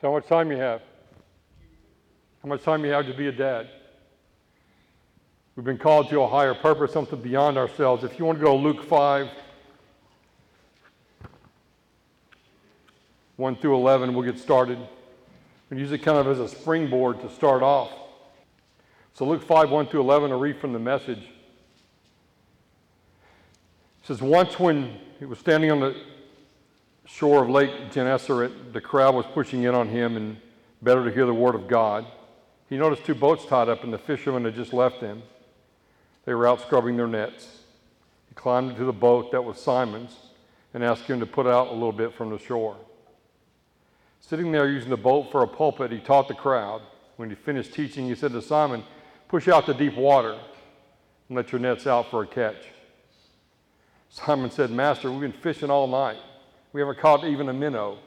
So 0.00 0.08
how 0.08 0.14
much 0.14 0.26
time 0.26 0.50
you 0.50 0.56
have? 0.56 0.80
How 2.42 2.48
much 2.48 2.62
time 2.62 2.82
you 2.86 2.90
have 2.90 3.06
to 3.06 3.12
be 3.12 3.26
a 3.26 3.32
dad? 3.32 3.68
We've 5.56 5.64
been 5.64 5.76
called 5.76 6.08
to 6.08 6.22
a 6.22 6.26
higher 6.26 6.54
purpose, 6.54 6.90
something 6.90 7.20
beyond 7.20 7.58
ourselves. 7.58 8.02
If 8.02 8.18
you 8.18 8.24
want 8.24 8.38
to 8.38 8.44
go 8.44 8.52
to 8.52 8.62
Luke 8.62 8.82
5, 8.82 9.28
1 13.36 13.56
through 13.56 13.74
11, 13.74 14.14
we'll 14.14 14.24
get 14.24 14.38
started. 14.40 14.78
We 15.68 15.78
use 15.78 15.92
it 15.92 15.98
kind 15.98 16.16
of 16.16 16.26
as 16.28 16.38
a 16.38 16.48
springboard 16.48 17.20
to 17.20 17.28
start 17.28 17.62
off. 17.62 17.92
So 19.12 19.26
Luke 19.26 19.42
5, 19.42 19.70
1 19.70 19.86
through 19.88 20.00
11, 20.00 20.32
I'll 20.32 20.40
read 20.40 20.58
from 20.58 20.72
the 20.72 20.78
message. 20.78 21.18
It 21.18 21.26
says, 24.04 24.22
Once 24.22 24.58
when 24.58 24.96
he 25.18 25.26
was 25.26 25.38
standing 25.38 25.70
on 25.70 25.80
the 25.80 25.94
shore 27.12 27.42
of 27.42 27.50
Lake 27.50 27.90
Gennesaret, 27.90 28.72
the 28.72 28.80
crowd 28.80 29.14
was 29.14 29.26
pushing 29.26 29.64
in 29.64 29.74
on 29.74 29.88
him 29.88 30.16
and 30.16 30.36
better 30.80 31.04
to 31.04 31.10
hear 31.10 31.26
the 31.26 31.34
word 31.34 31.54
of 31.54 31.68
God. 31.68 32.06
He 32.68 32.76
noticed 32.76 33.04
two 33.04 33.14
boats 33.14 33.44
tied 33.44 33.68
up, 33.68 33.84
and 33.84 33.92
the 33.92 33.98
fishermen 33.98 34.44
had 34.44 34.54
just 34.54 34.72
left 34.72 35.00
them. 35.00 35.22
They 36.24 36.34
were 36.34 36.46
out 36.46 36.60
scrubbing 36.60 36.96
their 36.96 37.08
nets. 37.08 37.62
He 38.28 38.34
climbed 38.34 38.70
into 38.70 38.84
the 38.84 38.92
boat 38.92 39.32
that 39.32 39.42
was 39.42 39.60
Simon's 39.60 40.16
and 40.72 40.84
asked 40.84 41.02
him 41.02 41.18
to 41.20 41.26
put 41.26 41.46
out 41.46 41.68
a 41.68 41.72
little 41.72 41.92
bit 41.92 42.14
from 42.14 42.30
the 42.30 42.38
shore. 42.38 42.76
Sitting 44.20 44.52
there 44.52 44.68
using 44.68 44.90
the 44.90 44.96
boat 44.96 45.32
for 45.32 45.42
a 45.42 45.48
pulpit, 45.48 45.90
he 45.90 45.98
taught 45.98 46.28
the 46.28 46.34
crowd. 46.34 46.82
When 47.16 47.28
he 47.28 47.34
finished 47.34 47.74
teaching, 47.74 48.06
he 48.06 48.14
said 48.14 48.32
to 48.32 48.40
Simon, 48.40 48.84
Push 49.28 49.48
out 49.48 49.66
to 49.66 49.74
deep 49.74 49.96
water 49.96 50.38
and 51.28 51.36
let 51.36 51.52
your 51.52 51.60
nets 51.60 51.86
out 51.86 52.10
for 52.10 52.22
a 52.22 52.26
catch. 52.26 52.68
Simon 54.08 54.50
said, 54.50 54.70
Master, 54.70 55.10
we've 55.10 55.20
been 55.20 55.32
fishing 55.32 55.70
all 55.70 55.86
night. 55.86 56.18
We 56.72 56.80
haven't 56.80 56.98
caught 56.98 57.24
even 57.24 57.48
a 57.48 57.52
minnow. 57.52 57.98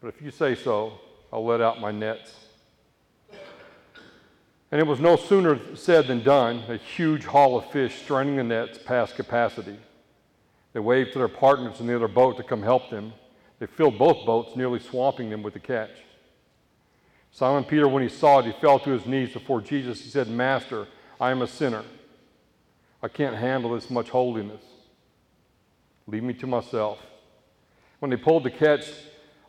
But 0.00 0.08
if 0.08 0.22
you 0.22 0.30
say 0.30 0.54
so, 0.54 0.94
I'll 1.32 1.44
let 1.44 1.60
out 1.60 1.80
my 1.80 1.90
nets. 1.90 2.34
And 4.72 4.80
it 4.80 4.86
was 4.86 5.00
no 5.00 5.16
sooner 5.16 5.58
said 5.74 6.06
than 6.06 6.22
done. 6.22 6.62
A 6.68 6.76
huge 6.76 7.24
haul 7.24 7.58
of 7.58 7.70
fish 7.70 8.02
straining 8.02 8.36
the 8.36 8.44
nets 8.44 8.78
past 8.78 9.16
capacity. 9.16 9.76
They 10.72 10.80
waved 10.80 11.12
to 11.12 11.18
their 11.18 11.28
partners 11.28 11.80
in 11.80 11.86
the 11.86 11.96
other 11.96 12.08
boat 12.08 12.36
to 12.36 12.42
come 12.42 12.62
help 12.62 12.88
them. 12.90 13.12
They 13.58 13.66
filled 13.66 13.98
both 13.98 14.24
boats, 14.24 14.56
nearly 14.56 14.78
swamping 14.78 15.28
them 15.28 15.42
with 15.42 15.54
the 15.54 15.60
catch. 15.60 15.90
Simon 17.32 17.64
Peter, 17.64 17.88
when 17.88 18.02
he 18.02 18.08
saw 18.08 18.38
it, 18.38 18.46
he 18.46 18.52
fell 18.52 18.78
to 18.80 18.90
his 18.90 19.06
knees 19.06 19.32
before 19.32 19.60
Jesus. 19.60 20.02
He 20.02 20.08
said, 20.08 20.28
Master, 20.28 20.86
I 21.20 21.30
am 21.30 21.42
a 21.42 21.46
sinner. 21.46 21.84
I 23.02 23.08
can't 23.08 23.36
handle 23.36 23.74
this 23.74 23.90
much 23.90 24.08
holiness. 24.08 24.62
Leave 26.06 26.22
me 26.22 26.34
to 26.34 26.46
myself. 26.46 26.98
When 28.00 28.10
they 28.10 28.16
pulled 28.16 28.44
the 28.44 28.50
catch 28.50 28.86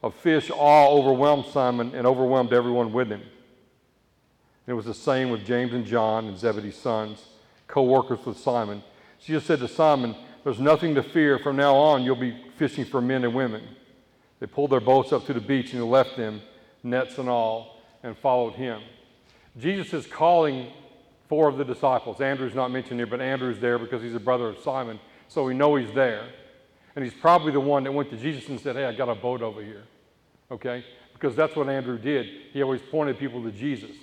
of 0.04 0.14
fish, 0.16 0.52
awe 0.54 0.90
overwhelmed 0.90 1.46
Simon 1.48 1.96
and 1.96 2.06
overwhelmed 2.06 2.54
everyone 2.54 2.94
with 2.94 3.10
him. 3.10 3.22
And 3.22 4.74
it 4.74 4.74
was 4.74 4.86
the 4.86 4.94
same 4.94 5.30
with 5.30 5.46
James 5.46 5.74
and 5.74 5.86
John 5.86 6.28
and 6.28 6.38
Zebedee's 6.38 6.78
sons, 6.78 7.26
co 7.68 7.84
workers 7.84 8.26
with 8.26 8.38
Simon. 8.38 8.84
Jesus 9.20 9.46
said 9.46 9.60
to 9.60 9.68
Simon, 9.68 10.16
There's 10.44 10.60
nothing 10.60 10.96
to 10.96 11.04
fear. 11.04 11.40
From 11.40 11.56
now 11.56 11.76
on, 11.76 12.04
you'll 12.04 12.16
be 12.16 12.38
fishing 12.58 12.86
for 12.86 13.02
men 13.02 13.24
and 13.24 13.34
women. 13.34 13.64
They 14.40 14.48
pulled 14.48 14.72
their 14.72 14.80
boats 14.80 15.14
up 15.14 15.26
to 15.28 15.34
the 15.34 15.42
beach 15.42 15.74
and 15.74 15.84
left 15.90 16.18
them, 16.18 16.42
nets 16.84 17.18
and 17.18 17.30
all, 17.30 17.82
and 18.04 18.18
followed 18.18 18.54
him. 18.54 18.82
Jesus 19.58 19.94
is 19.94 20.08
calling 20.08 20.72
four 21.30 21.48
of 21.48 21.58
the 21.58 21.64
disciples. 21.64 22.20
Andrew's 22.20 22.56
not 22.56 22.72
mentioned 22.72 23.00
here, 23.00 23.08
but 23.08 23.22
Andrew's 23.22 23.60
there 23.60 23.78
because 23.78 24.02
he's 24.02 24.16
a 24.16 24.20
brother 24.20 24.48
of 24.48 24.58
Simon, 24.60 25.00
so 25.28 25.44
we 25.44 25.54
know 25.54 25.76
he's 25.76 25.94
there. 25.94 26.28
And 26.96 27.06
he's 27.06 27.14
probably 27.14 27.52
the 27.52 27.60
one 27.60 27.84
that 27.84 27.92
went 27.92 28.10
to 28.10 28.18
Jesus 28.18 28.50
and 28.50 28.60
said, 28.60 28.76
Hey, 28.76 28.86
I 28.86 28.94
got 28.94 29.10
a 29.10 29.16
boat 29.16 29.42
over 29.42 29.64
here. 29.64 29.84
Okay? 30.50 30.84
Because 31.14 31.36
that's 31.36 31.56
what 31.56 31.70
Andrew 31.70 31.98
did. 31.98 32.28
He 32.52 32.62
always 32.62 32.82
pointed 32.92 33.18
people 33.18 33.44
to 33.44 33.52
Jesus. 33.52 33.96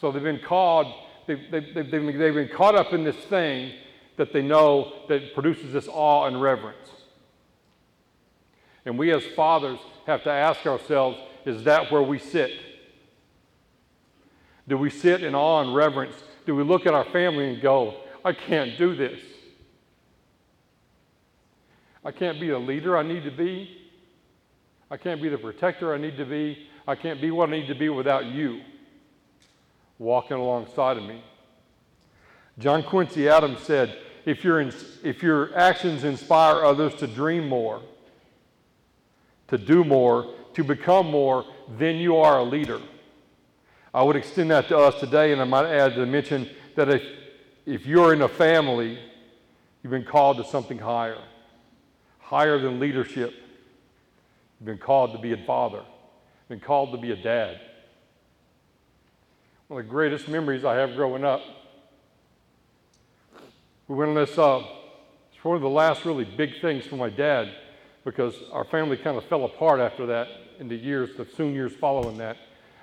So 0.00 0.10
they've 0.10 0.22
been 0.22 0.40
called, 0.40 0.92
they've, 1.26 1.50
they've, 1.50 1.74
they've, 1.74 1.90
they've 1.90 2.34
been 2.34 2.48
caught 2.48 2.74
up 2.74 2.92
in 2.92 3.04
this 3.04 3.16
thing 3.16 3.72
that 4.16 4.32
they 4.32 4.42
know 4.42 4.92
that 5.08 5.32
produces 5.34 5.72
this 5.72 5.88
awe 5.88 6.26
and 6.26 6.42
reverence. 6.42 6.90
And 8.84 8.98
we 8.98 9.12
as 9.12 9.24
fathers 9.36 9.78
have 10.06 10.24
to 10.24 10.30
ask 10.30 10.66
ourselves 10.66 11.18
is 11.44 11.64
that 11.64 11.90
where 11.90 12.02
we 12.02 12.18
sit? 12.18 12.52
Do 14.68 14.78
we 14.78 14.90
sit 14.90 15.22
in 15.22 15.34
awe 15.34 15.60
and 15.60 15.74
reverence? 15.74 16.14
Do 16.46 16.54
we 16.54 16.62
look 16.62 16.86
at 16.86 16.94
our 16.94 17.04
family 17.06 17.52
and 17.52 17.60
go, 17.60 17.96
I 18.24 18.32
can't 18.32 18.78
do 18.78 18.94
this? 18.94 19.20
I 22.04 22.10
can't 22.10 22.40
be 22.40 22.48
the 22.48 22.58
leader 22.58 22.96
I 22.96 23.02
need 23.02 23.24
to 23.24 23.30
be. 23.30 23.78
I 24.90 24.96
can't 24.96 25.22
be 25.22 25.28
the 25.28 25.38
protector 25.38 25.94
I 25.94 25.98
need 25.98 26.16
to 26.16 26.24
be. 26.24 26.68
I 26.86 26.94
can't 26.94 27.20
be 27.20 27.30
what 27.30 27.48
I 27.48 27.52
need 27.52 27.68
to 27.68 27.74
be 27.74 27.88
without 27.88 28.26
you 28.26 28.60
walking 29.98 30.36
alongside 30.36 30.96
of 30.96 31.04
me. 31.04 31.22
John 32.58 32.82
Quincy 32.82 33.28
Adams 33.28 33.60
said, 33.60 33.96
if, 34.24 34.44
your 34.44 34.60
if 35.02 35.22
your 35.22 35.56
actions 35.56 36.04
inspire 36.04 36.64
others 36.64 36.94
to 36.96 37.06
dream 37.06 37.48
more, 37.48 37.80
to 39.48 39.58
do 39.58 39.84
more, 39.84 40.34
to 40.54 40.64
become 40.64 41.06
more, 41.06 41.44
then 41.78 41.96
you 41.96 42.16
are 42.16 42.38
a 42.38 42.42
leader. 42.42 42.80
I 43.94 44.02
would 44.02 44.16
extend 44.16 44.50
that 44.50 44.68
to 44.68 44.78
us 44.78 44.98
today, 45.00 45.32
and 45.32 45.40
I 45.40 45.44
might 45.44 45.66
add 45.66 45.94
to 45.94 46.06
mention 46.06 46.48
that 46.76 46.88
if, 46.88 47.02
if 47.66 47.86
you're 47.86 48.12
in 48.12 48.22
a 48.22 48.28
family, 48.28 48.98
you've 49.82 49.90
been 49.90 50.04
called 50.04 50.38
to 50.38 50.44
something 50.44 50.78
higher, 50.78 51.18
higher 52.32 52.58
than 52.58 52.80
leadership. 52.80 53.34
You've 54.58 54.64
been 54.64 54.78
called 54.78 55.12
to 55.12 55.18
be 55.18 55.34
a 55.34 55.36
father, 55.36 55.82
been 56.48 56.60
called 56.60 56.92
to 56.92 56.96
be 56.96 57.12
a 57.12 57.16
dad. 57.16 57.60
One 59.68 59.80
of 59.80 59.86
the 59.86 59.90
greatest 59.90 60.28
memories 60.28 60.64
I 60.64 60.76
have 60.76 60.96
growing 60.96 61.24
up, 61.24 61.42
we 63.86 63.96
went 63.96 64.08
on 64.08 64.14
this, 64.14 64.38
uh, 64.38 64.62
it's 65.30 65.44
one 65.44 65.56
of 65.56 65.62
the 65.62 65.68
last 65.68 66.06
really 66.06 66.24
big 66.24 66.58
things 66.62 66.86
for 66.86 66.96
my 66.96 67.10
dad 67.10 67.52
because 68.02 68.34
our 68.50 68.64
family 68.64 68.96
kind 68.96 69.18
of 69.18 69.26
fell 69.26 69.44
apart 69.44 69.80
after 69.80 70.06
that 70.06 70.28
in 70.58 70.68
the 70.68 70.76
years, 70.76 71.14
the 71.18 71.26
soon 71.36 71.52
years 71.52 71.74
following 71.74 72.16
that. 72.16 72.38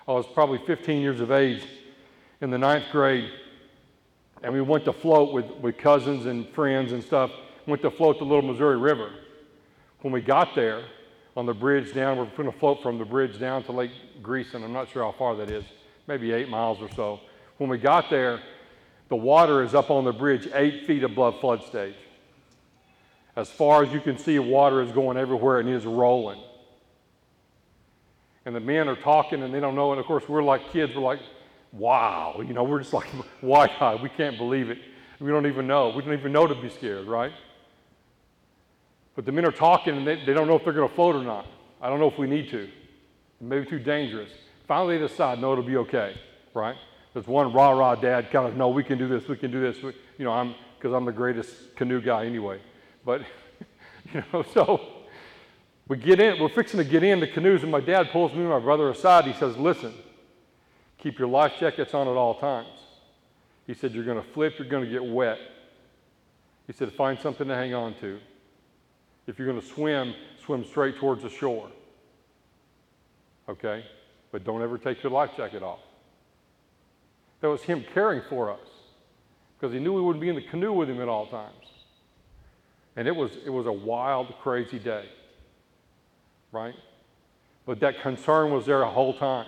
I 0.08 0.12
was 0.12 0.28
probably 0.28 0.60
15 0.68 1.02
years 1.02 1.22
of 1.22 1.32
age 1.32 1.64
in 2.40 2.52
the 2.52 2.60
ninth 2.60 2.86
grade, 2.92 3.32
and 4.44 4.54
we 4.54 4.62
went 4.62 4.86
to 4.86 4.94
float 4.94 5.34
with, 5.34 5.50
with 5.60 5.76
cousins 5.80 6.28
and 6.28 6.48
friends 6.50 6.92
and 6.92 7.04
stuff. 7.04 7.32
Went 7.66 7.82
to 7.82 7.90
float 7.90 8.20
the 8.20 8.26
Little 8.26 8.44
Missouri 8.44 8.78
River. 8.78 9.12
When 10.02 10.14
we 10.14 10.22
got 10.22 10.56
there, 10.56 10.84
on 11.40 11.46
the 11.46 11.54
bridge 11.54 11.94
down, 11.94 12.18
we're 12.18 12.26
going 12.26 12.52
to 12.52 12.60
float 12.60 12.84
from 12.84 12.98
the 12.98 13.06
bridge 13.06 13.40
down 13.40 13.64
to 13.64 13.72
Lake 13.72 13.92
Greeson. 14.22 14.64
I'm 14.64 14.74
not 14.74 14.90
sure 14.90 15.04
how 15.04 15.14
far 15.18 15.38
that 15.38 15.50
is, 15.50 15.64
maybe 16.06 16.34
eight 16.34 16.50
miles 16.50 16.82
or 16.82 16.90
so. 16.96 17.22
When 17.58 17.70
we 17.70 17.78
got 17.78 18.10
there, 18.10 18.42
the 19.08 19.16
water 19.16 19.64
is 19.64 19.74
up 19.74 19.90
on 19.90 20.04
the 20.04 20.12
bridge 20.12 20.50
eight 20.54 20.86
feet 20.86 21.04
above 21.04 21.40
flood 21.40 21.64
stage. 21.64 21.96
As 23.38 23.50
far 23.50 23.84
as 23.84 23.94
you 23.94 24.02
can 24.02 24.18
see, 24.18 24.38
water 24.38 24.82
is 24.82 24.92
going 24.92 25.18
everywhere 25.18 25.60
and 25.60 25.70
it 25.70 25.76
is 25.76 25.86
rolling. 25.86 26.42
And 28.46 28.54
the 28.54 28.60
men 28.60 28.90
are 28.90 28.98
talking 28.98 29.42
and 29.42 29.54
they 29.54 29.62
don't 29.62 29.76
know. 29.76 29.92
And 29.92 30.00
of 30.00 30.06
course, 30.06 30.28
we're 30.28 30.44
like 30.44 30.72
kids. 30.72 30.94
We're 30.94 31.02
like, 31.02 31.22
wow. 31.72 32.42
You 32.46 32.54
know, 32.54 32.64
we're 32.64 32.80
just 32.80 32.94
like, 32.94 33.08
why 33.42 33.98
We 34.02 34.10
can't 34.10 34.38
believe 34.38 34.70
it. 34.70 34.80
We 35.22 35.32
don't 35.32 35.48
even 35.48 35.68
know. 35.68 35.90
We 35.90 36.02
don't 36.02 36.14
even 36.14 36.34
know 36.34 36.48
to 36.48 36.56
be 36.56 36.70
scared, 36.70 37.08
right? 37.08 37.32
But 39.20 39.26
the 39.26 39.34
men 39.34 39.46
are 39.46 39.52
talking 39.52 39.98
and 39.98 40.08
they, 40.08 40.16
they 40.16 40.34
don't 40.34 40.48
know 40.48 40.56
if 40.56 40.64
they're 40.64 40.72
going 40.72 40.88
to 40.88 40.96
float 40.96 41.14
or 41.14 41.26
not. 41.26 41.46
I 41.82 41.90
don't 41.90 42.00
know 42.00 42.08
if 42.08 42.18
we 42.18 42.26
need 42.26 42.50
to. 42.52 42.64
It 42.64 42.72
may 43.42 43.60
be 43.60 43.66
too 43.66 43.78
dangerous. 43.78 44.30
Finally, 44.66 44.98
they 44.98 45.08
decide, 45.10 45.42
no, 45.42 45.52
it'll 45.52 45.62
be 45.66 45.76
okay, 45.76 46.16
right? 46.54 46.78
There's 47.14 47.28
one 47.28 47.52
rah 47.52 47.72
rah 47.72 47.96
dad 47.96 48.32
kind 48.32 48.48
of, 48.48 48.56
no, 48.56 48.70
we 48.70 48.82
can 48.82 48.98
do 48.98 49.10
this, 49.10 49.28
we 49.28 49.36
can 49.36 49.52
do 49.52 49.60
this. 49.60 49.84
We, 49.84 49.92
you 50.18 50.24
know, 50.24 50.32
I'm, 50.32 50.56
because 50.78 50.94
I'm 50.94 51.04
the 51.04 51.12
greatest 51.12 51.76
canoe 51.76 52.00
guy 52.00 52.28
anyway. 52.28 52.62
But, 53.04 53.24
you 54.14 54.24
know, 54.32 54.42
so 54.54 54.88
we 55.90 55.98
get 55.98 56.22
in, 56.22 56.40
we're 56.40 56.48
fixing 56.48 56.78
to 56.78 56.86
get 56.86 57.04
in 57.04 57.20
the 57.20 57.28
canoes, 57.28 57.62
and 57.64 57.72
my 57.74 57.82
dad 57.82 58.12
pulls 58.12 58.32
me 58.32 58.40
and 58.40 58.48
my 58.48 58.60
brother 58.60 58.90
aside. 58.90 59.26
He 59.26 59.34
says, 59.34 59.58
Listen, 59.58 59.94
keep 60.98 61.20
your 61.20 61.28
life 61.28 61.56
jackets 61.60 61.94
on 61.94 62.08
at 62.08 62.16
all 62.16 62.36
times. 62.36 62.70
He 63.68 63.74
said, 63.74 63.92
You're 63.92 64.06
going 64.06 64.24
to 64.24 64.32
flip, 64.32 64.54
you're 64.58 64.70
going 64.70 64.86
to 64.86 64.90
get 64.90 65.04
wet. 65.04 65.40
He 66.68 66.72
said, 66.72 66.94
Find 66.94 67.20
something 67.20 67.50
to 67.50 67.56
hang 67.56 67.74
on 67.74 67.96
to. 67.96 68.22
If 69.30 69.38
you're 69.38 69.48
going 69.48 69.62
to 69.62 69.68
swim, 69.68 70.16
swim 70.44 70.66
straight 70.66 70.98
towards 70.98 71.22
the 71.22 71.30
shore. 71.30 71.70
Okay? 73.48 73.86
But 74.32 74.44
don't 74.44 74.64
ever 74.64 74.80
take 74.80 75.04
your 75.04 75.12
life 75.12 75.30
jacket 75.38 75.62
off. 75.62 75.82
That 77.42 77.50
was 77.50 77.62
him 77.62 77.86
caring 77.94 78.24
for 78.28 78.52
us 78.52 78.68
because 79.56 79.72
he 79.72 79.80
knew 79.80 79.94
we 79.94 80.02
wouldn't 80.02 80.20
be 80.20 80.30
in 80.30 80.36
the 80.36 80.42
canoe 80.42 80.74
with 80.74 80.90
him 80.90 81.00
at 81.00 81.08
all 81.08 81.28
times. 81.28 81.54
And 82.96 83.08
it 83.08 83.16
was, 83.16 83.30
it 83.46 83.52
was 83.52 83.68
a 83.68 83.72
wild, 83.72 84.34
crazy 84.42 84.80
day, 84.80 85.06
right? 86.52 86.74
But 87.68 87.80
that 87.82 88.02
concern 88.02 88.50
was 88.50 88.66
there 88.66 88.80
the 88.80 88.88
whole 88.88 89.14
time. 89.14 89.46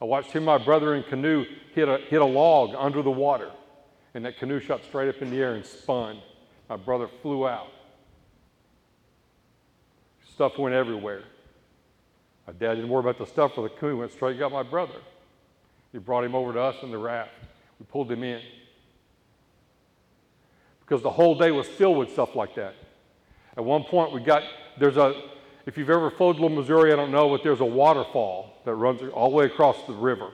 I 0.00 0.06
watched 0.06 0.32
him, 0.32 0.46
my 0.46 0.56
brother 0.56 0.94
in 0.94 1.02
canoe, 1.02 1.44
hit 1.74 1.90
a, 1.90 1.98
hit 2.08 2.22
a 2.22 2.24
log 2.24 2.74
under 2.74 3.02
the 3.02 3.10
water, 3.10 3.50
and 4.14 4.24
that 4.24 4.38
canoe 4.38 4.60
shot 4.60 4.82
straight 4.82 5.10
up 5.10 5.20
in 5.20 5.28
the 5.28 5.36
air 5.36 5.56
and 5.56 5.66
spun. 5.66 6.22
My 6.70 6.76
brother 6.76 7.06
flew 7.20 7.46
out. 7.46 7.68
Stuff 10.40 10.56
went 10.56 10.74
everywhere. 10.74 11.24
My 12.46 12.54
dad 12.54 12.76
didn't 12.76 12.88
worry 12.88 13.00
about 13.00 13.18
the 13.18 13.26
stuff 13.26 13.56
for 13.56 13.60
the 13.60 13.68
coon, 13.68 13.90
He 13.90 13.98
went 13.98 14.10
straight 14.10 14.38
got 14.38 14.50
my 14.50 14.62
brother. 14.62 14.94
He 15.92 15.98
brought 15.98 16.24
him 16.24 16.34
over 16.34 16.54
to 16.54 16.60
us 16.62 16.76
in 16.82 16.90
the 16.90 16.96
raft. 16.96 17.32
We 17.78 17.84
pulled 17.84 18.10
him 18.10 18.24
in. 18.24 18.40
Because 20.80 21.02
the 21.02 21.10
whole 21.10 21.34
day 21.34 21.50
was 21.50 21.66
filled 21.68 21.98
with 21.98 22.10
stuff 22.10 22.34
like 22.36 22.54
that. 22.54 22.74
At 23.54 23.66
one 23.66 23.84
point, 23.84 24.14
we 24.14 24.22
got, 24.22 24.42
there's 24.78 24.96
a, 24.96 25.24
if 25.66 25.76
you've 25.76 25.90
ever 25.90 26.10
flowed 26.10 26.36
Little 26.36 26.56
Missouri, 26.56 26.90
I 26.90 26.96
don't 26.96 27.12
know, 27.12 27.28
but 27.28 27.42
there's 27.42 27.60
a 27.60 27.66
waterfall 27.66 28.62
that 28.64 28.72
runs 28.76 29.02
all 29.12 29.28
the 29.28 29.36
way 29.36 29.44
across 29.44 29.76
the 29.86 29.92
river. 29.92 30.30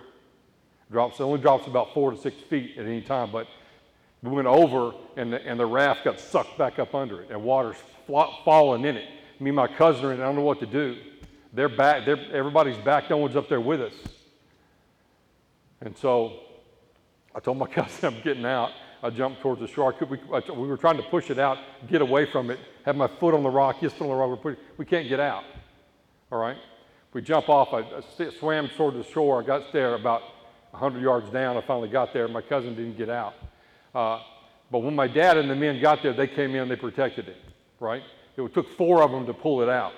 Drops, 0.88 1.18
it 1.18 1.24
only 1.24 1.40
drops 1.40 1.66
about 1.66 1.92
four 1.92 2.12
to 2.12 2.16
six 2.16 2.36
feet 2.42 2.78
at 2.78 2.86
any 2.86 3.00
time, 3.00 3.32
but 3.32 3.48
we 4.22 4.30
went 4.30 4.46
over 4.46 4.92
and 5.16 5.32
the, 5.32 5.44
and 5.44 5.58
the 5.58 5.66
raft 5.66 6.04
got 6.04 6.20
sucked 6.20 6.56
back 6.56 6.78
up 6.78 6.94
under 6.94 7.22
it 7.22 7.32
and 7.32 7.42
water's 7.42 7.78
falling 8.06 8.84
in 8.84 8.96
it. 8.96 9.08
Me 9.38 9.50
and 9.50 9.56
my 9.56 9.66
cousin 9.66 10.04
are 10.04 10.12
in, 10.12 10.20
I 10.20 10.24
don't 10.24 10.36
know 10.36 10.42
what 10.42 10.60
to 10.60 10.66
do. 10.66 10.96
They're 11.52 11.68
back, 11.68 12.04
they're, 12.04 12.18
everybody's 12.32 12.76
back, 12.78 13.08
no 13.10 13.18
one's 13.18 13.36
up 13.36 13.48
there 13.48 13.60
with 13.60 13.80
us. 13.80 13.94
And 15.80 15.96
so 15.96 16.40
I 17.34 17.40
told 17.40 17.58
my 17.58 17.66
cousin 17.78 18.14
I'm 18.14 18.22
getting 18.22 18.44
out. 18.44 18.70
I 19.02 19.10
jumped 19.10 19.40
towards 19.40 19.60
the 19.60 19.68
shore. 19.68 19.92
Could, 19.92 20.10
we, 20.10 20.18
we, 20.18 20.66
were 20.66 20.76
trying 20.76 20.96
to 20.96 21.02
push 21.02 21.30
it 21.30 21.38
out, 21.38 21.58
get 21.88 22.00
away 22.00 22.24
from 22.30 22.50
it, 22.50 22.58
have 22.84 22.96
my 22.96 23.06
foot 23.06 23.34
on 23.34 23.42
the 23.42 23.50
rock, 23.50 23.78
his 23.78 23.92
foot 23.92 24.04
on 24.04 24.10
the 24.10 24.14
rock. 24.14 24.44
We're 24.44 24.56
we 24.78 24.84
can't 24.84 25.08
get 25.08 25.20
out. 25.20 25.44
All 26.32 26.38
right? 26.38 26.56
We 27.12 27.22
jump 27.22 27.48
off. 27.48 27.72
I, 27.72 27.80
I 27.80 28.30
swam 28.30 28.68
towards 28.68 28.96
the 28.96 29.04
shore. 29.04 29.42
I 29.42 29.46
got 29.46 29.72
there 29.72 29.94
about 29.94 30.22
100 30.70 31.00
yards 31.00 31.30
down. 31.30 31.56
I 31.56 31.60
finally 31.60 31.88
got 31.88 32.12
there. 32.12 32.26
My 32.28 32.42
cousin 32.42 32.74
didn't 32.74 32.98
get 32.98 33.08
out. 33.08 33.34
Uh, 33.94 34.20
but 34.70 34.80
when 34.80 34.94
my 34.94 35.06
dad 35.06 35.38
and 35.38 35.48
the 35.48 35.54
men 35.54 35.80
got 35.80 36.02
there, 36.02 36.12
they 36.12 36.26
came 36.26 36.54
in, 36.54 36.68
they 36.68 36.76
protected 36.76 37.28
it, 37.28 37.36
right? 37.80 38.02
It 38.36 38.54
took 38.54 38.70
four 38.76 39.02
of 39.02 39.10
them 39.10 39.26
to 39.26 39.34
pull 39.34 39.62
it 39.62 39.68
out, 39.68 39.94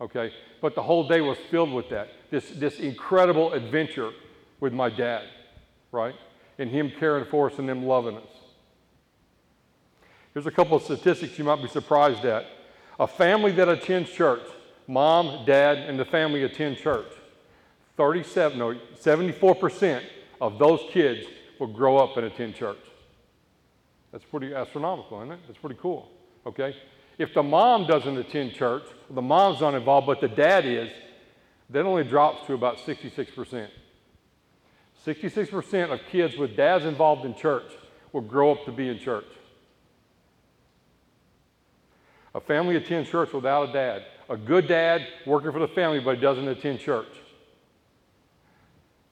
okay? 0.00 0.32
But 0.60 0.74
the 0.74 0.82
whole 0.82 1.06
day 1.06 1.20
was 1.20 1.36
filled 1.50 1.72
with 1.72 1.90
that, 1.90 2.08
this, 2.30 2.50
this 2.50 2.80
incredible 2.80 3.52
adventure 3.52 4.12
with 4.60 4.72
my 4.72 4.88
dad, 4.88 5.24
right? 5.92 6.14
And 6.58 6.70
him 6.70 6.90
caring 6.98 7.24
for 7.26 7.50
us 7.50 7.58
and 7.58 7.68
them 7.68 7.84
loving 7.84 8.16
us. 8.16 8.38
Here's 10.32 10.46
a 10.46 10.50
couple 10.50 10.76
of 10.76 10.82
statistics 10.82 11.38
you 11.38 11.44
might 11.44 11.62
be 11.62 11.68
surprised 11.68 12.24
at. 12.24 12.46
A 12.98 13.06
family 13.06 13.52
that 13.52 13.68
attends 13.68 14.10
church, 14.10 14.42
mom, 14.86 15.44
dad, 15.44 15.78
and 15.78 15.98
the 15.98 16.04
family 16.04 16.42
attend 16.44 16.78
church. 16.78 17.06
37, 17.96 18.58
no, 18.58 18.74
74% 19.00 20.02
of 20.40 20.58
those 20.58 20.80
kids 20.90 21.26
will 21.58 21.66
grow 21.66 21.98
up 21.98 22.16
and 22.16 22.26
attend 22.26 22.54
church. 22.54 22.78
That's 24.12 24.24
pretty 24.24 24.54
astronomical, 24.54 25.20
isn't 25.22 25.32
it? 25.32 25.40
That's 25.46 25.58
pretty 25.58 25.78
cool. 25.80 26.08
Okay? 26.46 26.74
If 27.18 27.34
the 27.34 27.42
mom 27.42 27.86
doesn't 27.86 28.16
attend 28.16 28.54
church, 28.54 28.84
the 29.10 29.20
mom's 29.20 29.60
not 29.60 29.74
involved, 29.74 30.06
but 30.06 30.20
the 30.20 30.28
dad 30.28 30.64
is, 30.64 30.88
that 31.70 31.84
only 31.84 32.04
drops 32.04 32.46
to 32.46 32.54
about 32.54 32.78
66%. 32.78 33.68
66% 35.04 35.92
of 35.92 36.00
kids 36.10 36.36
with 36.36 36.56
dads 36.56 36.84
involved 36.84 37.24
in 37.24 37.34
church 37.34 37.70
will 38.12 38.20
grow 38.20 38.52
up 38.52 38.64
to 38.64 38.72
be 38.72 38.88
in 38.88 38.98
church. 38.98 39.26
A 42.34 42.40
family 42.40 42.76
attends 42.76 43.10
church 43.10 43.32
without 43.32 43.70
a 43.70 43.72
dad. 43.72 44.04
A 44.28 44.36
good 44.36 44.68
dad 44.68 45.06
working 45.26 45.50
for 45.50 45.58
the 45.58 45.68
family, 45.68 45.98
but 45.98 46.20
doesn't 46.20 46.46
attend 46.46 46.78
church. 46.78 47.08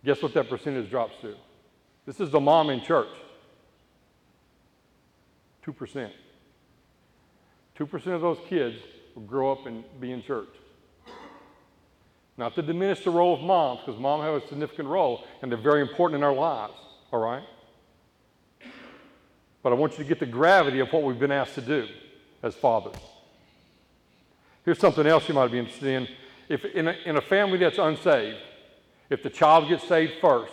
Guess 0.05 0.23
what 0.23 0.35
that 0.35 0.49
percentage 0.49 0.89
drops 0.91 1.15
to? 1.23 1.35
This 2.05 2.21
is 2.21 2.31
the 2.31 2.39
mom 2.39 2.71
in 2.71 2.83
church. 2.83 3.09
2%. 5.67 6.11
2% 7.79 8.07
of 8.09 8.21
those 8.21 8.39
kids 8.49 8.77
will 9.15 9.23
grow 9.23 9.53
up 9.53 9.67
and 9.67 9.85
be 10.01 10.13
in 10.13 10.23
church. 10.23 10.49
Not 12.39 12.55
to 12.55 12.63
diminish 12.63 13.03
the 13.05 13.11
role 13.11 13.35
of 13.35 13.41
moms, 13.41 13.81
because 13.85 14.01
moms 14.01 14.25
have 14.25 14.35
a 14.35 14.47
significant 14.49 14.89
role 14.89 15.25
and 15.41 15.51
they're 15.51 15.59
very 15.59 15.81
important 15.81 16.21
in 16.21 16.25
our 16.25 16.35
lives, 16.35 16.75
all 17.13 17.21
right? 17.21 17.43
But 19.63 19.73
I 19.73 19.77
want 19.77 19.93
you 19.93 20.05
to 20.05 20.09
get 20.09 20.21
the 20.21 20.27
gravity 20.27 20.81
of 20.81 20.93
what 20.93 21.03
we've 21.03 21.19
been 21.19 21.33
asked 21.33 21.55
to 21.55 21.61
do 21.61 21.89
as 22.43 22.55
fathers. 22.55 22.97
Here's 24.65 24.79
something 24.79 25.07
else 25.07 25.29
you 25.29 25.35
might 25.35 25.51
be 25.51 25.59
interested 25.59 25.89
in. 25.89 26.09
If 26.49 26.65
in 26.65 26.89
a, 26.89 26.97
in 27.05 27.17
a 27.17 27.21
family 27.21 27.59
that's 27.59 27.79
unsaved, 27.79 28.39
if 29.11 29.23
the 29.23 29.31
child 29.31 29.69
gets 29.69 29.87
saved 29.87 30.15
first, 30.21 30.53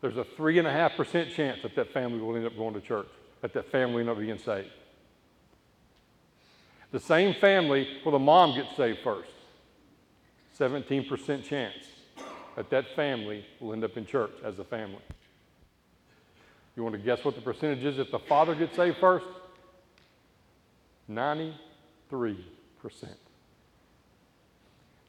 there's 0.00 0.16
a 0.16 0.24
3.5% 0.24 1.34
chance 1.34 1.62
that 1.62 1.74
that 1.74 1.92
family 1.92 2.20
will 2.20 2.36
end 2.36 2.46
up 2.46 2.56
going 2.56 2.74
to 2.74 2.80
church, 2.80 3.08
that 3.42 3.52
that 3.54 3.70
family 3.70 3.94
will 3.94 4.00
end 4.00 4.10
up 4.10 4.18
being 4.18 4.38
saved. 4.38 4.70
The 6.92 7.00
same 7.00 7.34
family 7.34 7.88
where 8.02 8.12
the 8.12 8.18
mom 8.18 8.54
gets 8.54 8.76
saved 8.76 9.00
first, 9.02 9.30
17% 10.58 11.44
chance 11.44 11.74
that 12.54 12.70
that 12.70 12.94
family 12.96 13.44
will 13.60 13.72
end 13.72 13.84
up 13.84 13.96
in 13.96 14.06
church 14.06 14.32
as 14.44 14.58
a 14.58 14.64
family. 14.64 15.02
You 16.74 16.82
want 16.82 16.94
to 16.94 17.00
guess 17.00 17.24
what 17.24 17.34
the 17.34 17.40
percentage 17.40 17.84
is 17.84 17.98
if 17.98 18.10
the 18.10 18.18
father 18.18 18.54
gets 18.54 18.76
saved 18.76 18.98
first? 18.98 19.26
93%. 21.10 21.54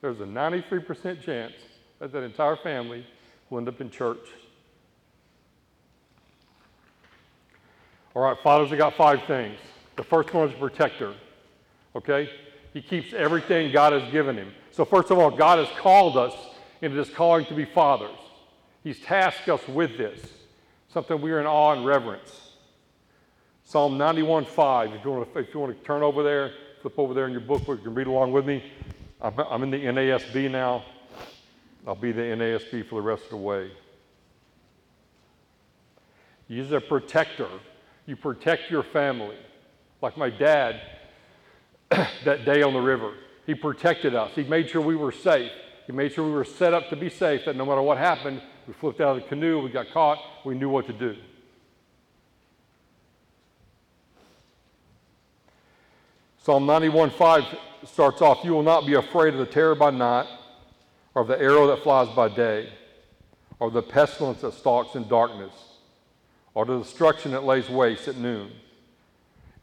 There's 0.01 0.19
a 0.19 0.25
93% 0.25 1.21
chance 1.21 1.53
that 1.99 2.11
that 2.11 2.23
entire 2.23 2.55
family 2.55 3.05
will 3.49 3.57
end 3.57 3.67
up 3.67 3.81
in 3.81 3.89
church. 3.89 4.29
All 8.15 8.23
right, 8.23 8.37
fathers 8.41 8.69
have 8.69 8.79
got 8.79 8.95
five 8.95 9.23
things. 9.23 9.57
The 9.95 10.03
first 10.03 10.33
one 10.33 10.49
is 10.49 10.55
a 10.55 10.57
protector. 10.57 11.13
Okay? 11.97 12.29
He 12.73 12.81
keeps 12.81 13.11
everything 13.13 13.71
God 13.71 13.93
has 13.93 14.09
given 14.11 14.37
him. 14.37 14.53
So, 14.71 14.85
first 14.85 15.09
of 15.11 15.17
all, 15.17 15.31
God 15.31 15.59
has 15.59 15.67
called 15.79 16.15
us 16.15 16.33
into 16.81 16.95
this 16.95 17.09
calling 17.09 17.45
to 17.47 17.55
be 17.55 17.65
fathers. 17.65 18.15
He's 18.83 18.99
tasked 18.99 19.49
us 19.49 19.67
with 19.67 19.97
this, 19.97 20.19
something 20.89 21.19
we 21.19 21.31
are 21.31 21.39
in 21.39 21.47
awe 21.47 21.73
and 21.73 21.85
reverence. 21.85 22.51
Psalm 23.63 23.97
91 23.97 24.45
5, 24.45 24.93
if 24.93 25.03
you 25.03 25.11
want 25.11 25.33
to, 25.33 25.39
if 25.39 25.53
you 25.53 25.59
want 25.59 25.77
to 25.77 25.83
turn 25.83 26.03
over 26.03 26.23
there, 26.23 26.53
flip 26.81 26.97
over 26.97 27.13
there 27.13 27.25
in 27.25 27.31
your 27.31 27.41
book, 27.41 27.67
where 27.67 27.75
you 27.75 27.83
can 27.83 27.95
read 27.95 28.07
along 28.07 28.31
with 28.31 28.45
me. 28.45 28.63
I'm, 29.19 29.37
I'm 29.39 29.63
in 29.63 29.71
the 29.71 29.83
NASB 29.83 30.49
now. 30.51 30.85
I'll 31.85 31.95
be 31.95 32.11
the 32.11 32.21
NASB 32.21 32.87
for 32.87 32.95
the 32.95 33.07
rest 33.07 33.23
of 33.23 33.29
the 33.31 33.37
way. 33.37 33.71
Use 36.47 36.71
a 36.71 36.79
protector. 36.79 37.49
You 38.05 38.15
protect 38.15 38.69
your 38.69 38.83
family. 38.83 39.37
Like 40.01 40.17
my 40.17 40.29
dad, 40.29 40.79
that 42.25 42.45
day 42.45 42.61
on 42.61 42.73
the 42.73 42.81
river. 42.81 43.13
He 43.45 43.55
protected 43.55 44.13
us. 44.13 44.31
He 44.35 44.43
made 44.43 44.69
sure 44.69 44.81
we 44.81 44.95
were 44.95 45.11
safe. 45.11 45.51
He 45.85 45.93
made 45.93 46.11
sure 46.11 46.25
we 46.25 46.31
were 46.31 46.43
set 46.43 46.73
up 46.73 46.89
to 46.89 46.97
be 46.97 47.09
safe, 47.09 47.45
that 47.45 47.55
no 47.55 47.65
matter 47.65 47.81
what 47.81 47.97
happened, 47.97 48.41
we 48.67 48.73
flipped 48.73 48.99
out 48.99 49.15
of 49.15 49.23
the 49.23 49.29
canoe, 49.29 49.61
we 49.61 49.69
got 49.69 49.89
caught, 49.93 50.19
we 50.45 50.53
knew 50.53 50.69
what 50.69 50.85
to 50.87 50.93
do. 50.93 51.15
Psalm 56.39 56.65
91:5 56.65 57.57
starts 57.85 58.21
off, 58.21 58.43
You 58.43 58.51
will 58.51 58.63
not 58.63 58.85
be 58.85 58.95
afraid 58.95 59.33
of 59.33 59.39
the 59.39 59.45
terror 59.45 59.75
by 59.75 59.91
night, 59.91 60.27
or 61.15 61.21
of 61.21 61.29
the 61.29 61.39
arrow 61.39 61.67
that 61.67 61.83
flies 61.83 62.09
by 62.09 62.27
day, 62.27 62.69
or 63.59 63.71
the 63.71 63.81
pestilence 63.81 64.41
that 64.41 64.53
stalks 64.53 64.95
in 64.95 65.07
darkness, 65.07 65.53
or 66.53 66.65
the 66.65 66.79
destruction 66.79 67.31
that 67.31 67.43
lays 67.43 67.69
waste 67.69 68.07
at 68.07 68.17
noon. 68.17 68.51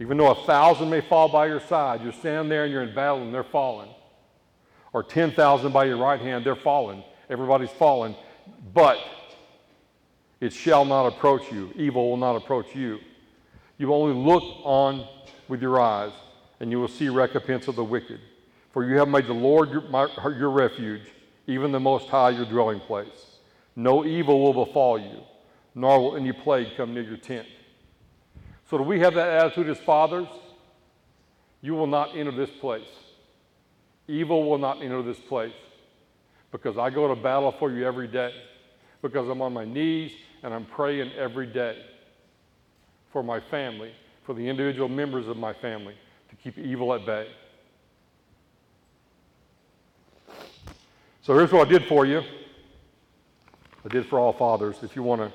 Even 0.04 0.18
though 0.18 0.32
a 0.32 0.44
thousand 0.44 0.90
may 0.90 1.00
fall 1.00 1.30
by 1.30 1.46
your 1.46 1.60
side, 1.60 2.02
you're 2.02 2.12
standing 2.12 2.50
there 2.50 2.64
and 2.64 2.72
you're 2.72 2.82
in 2.82 2.94
battle 2.94 3.22
and 3.22 3.32
they're 3.32 3.42
falling. 3.42 3.88
Or 4.92 5.02
10,000 5.02 5.72
by 5.72 5.84
your 5.84 5.96
right 5.96 6.20
hand, 6.20 6.44
they're 6.44 6.54
falling. 6.54 7.02
Everybody's 7.30 7.70
falling. 7.70 8.14
But 8.74 8.98
it 10.42 10.52
shall 10.52 10.84
not 10.84 11.06
approach 11.06 11.50
you. 11.50 11.72
Evil 11.74 12.10
will 12.10 12.18
not 12.18 12.36
approach 12.36 12.76
you. 12.76 12.98
You 13.78 13.94
only 13.94 14.14
look 14.14 14.42
on 14.62 15.08
with 15.48 15.62
your 15.62 15.80
eyes, 15.80 16.12
and 16.60 16.70
you 16.70 16.80
will 16.80 16.88
see 16.88 17.08
recompense 17.08 17.66
of 17.66 17.76
the 17.76 17.84
wicked. 17.84 18.20
For 18.74 18.84
you 18.84 18.98
have 18.98 19.08
made 19.08 19.26
the 19.26 19.32
Lord 19.32 19.70
your, 19.70 19.88
my, 19.88 20.06
your 20.36 20.50
refuge, 20.50 21.08
even 21.46 21.72
the 21.72 21.80
Most 21.80 22.10
High 22.10 22.28
your 22.28 22.44
dwelling 22.44 22.80
place. 22.80 23.38
No 23.74 24.04
evil 24.04 24.42
will 24.42 24.66
befall 24.66 24.98
you, 24.98 25.22
nor 25.74 25.98
will 25.98 26.16
any 26.16 26.32
plague 26.32 26.76
come 26.76 26.92
near 26.92 27.04
your 27.04 27.16
tent. 27.16 27.46
So, 28.74 28.78
do 28.78 28.82
we 28.82 28.98
have 28.98 29.14
that 29.14 29.28
attitude 29.28 29.68
as 29.68 29.78
fathers? 29.78 30.26
You 31.60 31.74
will 31.74 31.86
not 31.86 32.16
enter 32.16 32.32
this 32.32 32.50
place. 32.50 32.88
Evil 34.08 34.50
will 34.50 34.58
not 34.58 34.82
enter 34.82 35.00
this 35.00 35.20
place 35.20 35.52
because 36.50 36.76
I 36.76 36.90
go 36.90 37.06
to 37.06 37.14
battle 37.14 37.52
for 37.52 37.70
you 37.70 37.86
every 37.86 38.08
day, 38.08 38.34
because 39.00 39.28
I'm 39.28 39.40
on 39.42 39.52
my 39.52 39.64
knees 39.64 40.10
and 40.42 40.52
I'm 40.52 40.64
praying 40.64 41.12
every 41.12 41.46
day 41.46 41.84
for 43.12 43.22
my 43.22 43.38
family, 43.38 43.92
for 44.24 44.34
the 44.34 44.48
individual 44.48 44.88
members 44.88 45.28
of 45.28 45.36
my 45.36 45.52
family, 45.52 45.94
to 46.30 46.34
keep 46.34 46.58
evil 46.58 46.92
at 46.94 47.06
bay. 47.06 47.28
So 51.22 51.32
here's 51.38 51.52
what 51.52 51.68
I 51.68 51.70
did 51.70 51.84
for 51.84 52.06
you. 52.06 52.22
I 53.84 53.88
did 53.88 54.04
for 54.06 54.18
all 54.18 54.32
fathers. 54.32 54.78
If 54.82 54.96
you 54.96 55.04
want 55.04 55.20
to, 55.20 55.32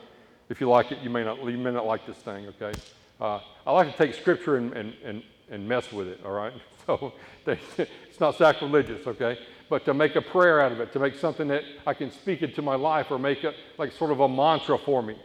if 0.49 0.59
you 0.59 0.67
like 0.67 0.91
it, 0.91 0.99
you 0.99 1.09
may 1.09 1.23
not, 1.23 1.41
you 1.41 1.57
may 1.57 1.71
not 1.71 1.85
like 1.85 2.05
this 2.05 2.17
thing, 2.17 2.45
okay? 2.47 2.73
Uh, 3.19 3.39
I 3.67 3.71
like 3.71 3.91
to 3.91 3.97
take 3.97 4.15
scripture 4.15 4.55
and, 4.55 4.73
and, 4.73 4.93
and, 5.03 5.23
and 5.49 5.67
mess 5.67 5.91
with 5.91 6.07
it, 6.07 6.21
all 6.25 6.31
right? 6.31 6.53
So 6.87 7.13
they, 7.45 7.59
it's 7.77 8.19
not 8.19 8.35
sacrilegious, 8.35 9.05
okay? 9.05 9.37
But 9.69 9.85
to 9.85 9.93
make 9.93 10.15
a 10.15 10.23
prayer 10.23 10.59
out 10.59 10.71
of 10.71 10.79
it, 10.79 10.91
to 10.93 10.99
make 10.99 11.13
something 11.13 11.47
that 11.49 11.63
I 11.85 11.93
can 11.93 12.09
speak 12.09 12.41
into 12.41 12.63
my 12.63 12.73
life 12.73 13.11
or 13.11 13.19
make 13.19 13.43
it 13.43 13.55
like 13.77 13.91
sort 13.91 14.09
of 14.09 14.21
a 14.21 14.27
mantra 14.27 14.75
for 14.75 15.03
me, 15.03 15.15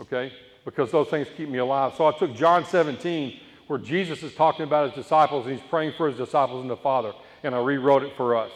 okay? 0.00 0.32
Because 0.64 0.90
those 0.90 1.06
things 1.06 1.28
keep 1.36 1.48
me 1.48 1.58
alive. 1.58 1.94
So 1.96 2.08
I 2.08 2.18
took 2.18 2.34
John 2.34 2.64
17, 2.64 3.38
where 3.68 3.78
Jesus 3.78 4.24
is 4.24 4.34
talking 4.34 4.64
about 4.64 4.92
his 4.92 5.04
disciples 5.04 5.46
and 5.46 5.56
he's 5.56 5.68
praying 5.68 5.92
for 5.96 6.08
his 6.08 6.16
disciples 6.16 6.62
and 6.62 6.70
the 6.70 6.76
Father, 6.76 7.12
and 7.44 7.54
I 7.54 7.60
rewrote 7.60 8.02
it 8.02 8.16
for 8.16 8.34
us. 8.34 8.50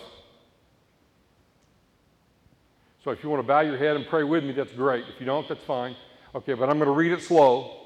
So 3.05 3.13
if 3.13 3.23
you 3.23 3.31
want 3.31 3.45
to 3.45 3.47
bow 3.47 3.61
your 3.61 3.79
head 3.79 3.95
and 3.95 4.09
pray 4.09 4.25
with 4.25 4.43
me, 4.43 4.51
that's 4.51 4.73
great. 4.73 5.05
If 5.07 5.21
you 5.21 5.27
don't, 5.27 5.49
that's 5.49 5.63
fine. 5.63 5.95
Okay, 6.35 6.55
but 6.55 6.69
I'm 6.69 6.79
going 6.79 6.89
to 6.89 6.97
read 6.97 7.13
it 7.13 7.23
slow. 7.23 7.80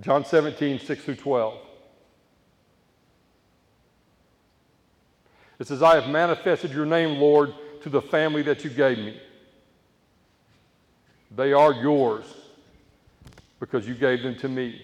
John 0.00 0.24
17, 0.24 0.78
6 0.78 1.04
through 1.04 1.16
12. 1.16 1.58
It 5.58 5.66
says, 5.66 5.82
I 5.82 6.00
have 6.00 6.08
manifested 6.08 6.72
your 6.72 6.86
name, 6.86 7.18
Lord, 7.18 7.52
to 7.82 7.88
the 7.88 8.00
family 8.00 8.42
that 8.42 8.62
you 8.62 8.70
gave 8.70 8.98
me. 8.98 9.20
They 11.34 11.52
are 11.52 11.72
yours 11.72 12.24
because 13.58 13.86
you 13.86 13.94
gave 13.94 14.22
them 14.22 14.36
to 14.36 14.48
me. 14.48 14.80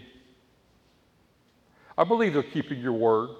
I 1.96 2.04
believe 2.04 2.34
they're 2.34 2.42
keeping 2.42 2.80
your 2.80 2.92
word. 2.92 3.30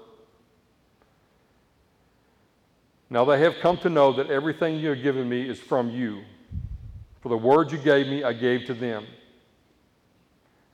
Now 3.09 3.25
they 3.25 3.39
have 3.39 3.55
come 3.61 3.77
to 3.79 3.89
know 3.89 4.13
that 4.13 4.29
everything 4.29 4.79
you 4.79 4.89
have 4.89 5.03
given 5.03 5.27
me 5.27 5.47
is 5.47 5.59
from 5.59 5.89
you. 5.89 6.23
For 7.21 7.29
the 7.29 7.37
word 7.37 7.71
you 7.71 7.77
gave 7.77 8.07
me, 8.07 8.23
I 8.23 8.33
gave 8.33 8.65
to 8.65 8.73
them. 8.73 9.05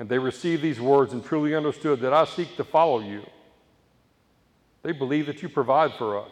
And 0.01 0.09
they 0.09 0.17
received 0.17 0.63
these 0.63 0.81
words 0.81 1.13
and 1.13 1.23
truly 1.23 1.53
understood 1.53 1.99
that 1.99 2.11
I 2.11 2.25
seek 2.25 2.57
to 2.57 2.63
follow 2.63 3.01
you. 3.01 3.21
They 4.81 4.93
believe 4.93 5.27
that 5.27 5.43
you 5.43 5.47
provide 5.47 5.93
for 5.93 6.17
us. 6.17 6.31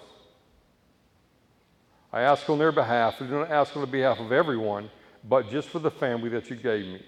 I 2.11 2.21
ask 2.21 2.49
on 2.49 2.57
their 2.57 2.71
behalf. 2.71 3.21
I 3.21 3.27
do 3.27 3.33
not 3.33 3.51
ask 3.51 3.75
on 3.75 3.81
the 3.81 3.87
behalf 3.87 4.19
of 4.19 4.31
everyone, 4.31 4.89
but 5.23 5.51
just 5.51 5.69
for 5.69 5.77
the 5.77 5.91
family 5.91 6.29
that 6.29 6.49
you 6.49 6.55
gave 6.55 6.83
me. 6.83 7.05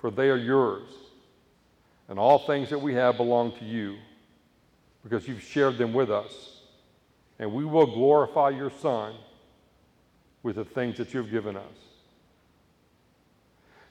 For 0.00 0.12
they 0.12 0.28
are 0.28 0.36
yours, 0.36 0.86
and 2.06 2.16
all 2.16 2.38
things 2.38 2.70
that 2.70 2.78
we 2.78 2.94
have 2.94 3.16
belong 3.16 3.50
to 3.58 3.64
you, 3.64 3.96
because 5.02 5.26
you've 5.26 5.42
shared 5.42 5.76
them 5.76 5.92
with 5.92 6.08
us. 6.08 6.60
And 7.40 7.52
we 7.52 7.64
will 7.64 7.86
glorify 7.86 8.50
your 8.50 8.70
Son 8.70 9.16
with 10.44 10.54
the 10.54 10.64
things 10.64 10.98
that 10.98 11.12
you've 11.12 11.32
given 11.32 11.56
us. 11.56 11.97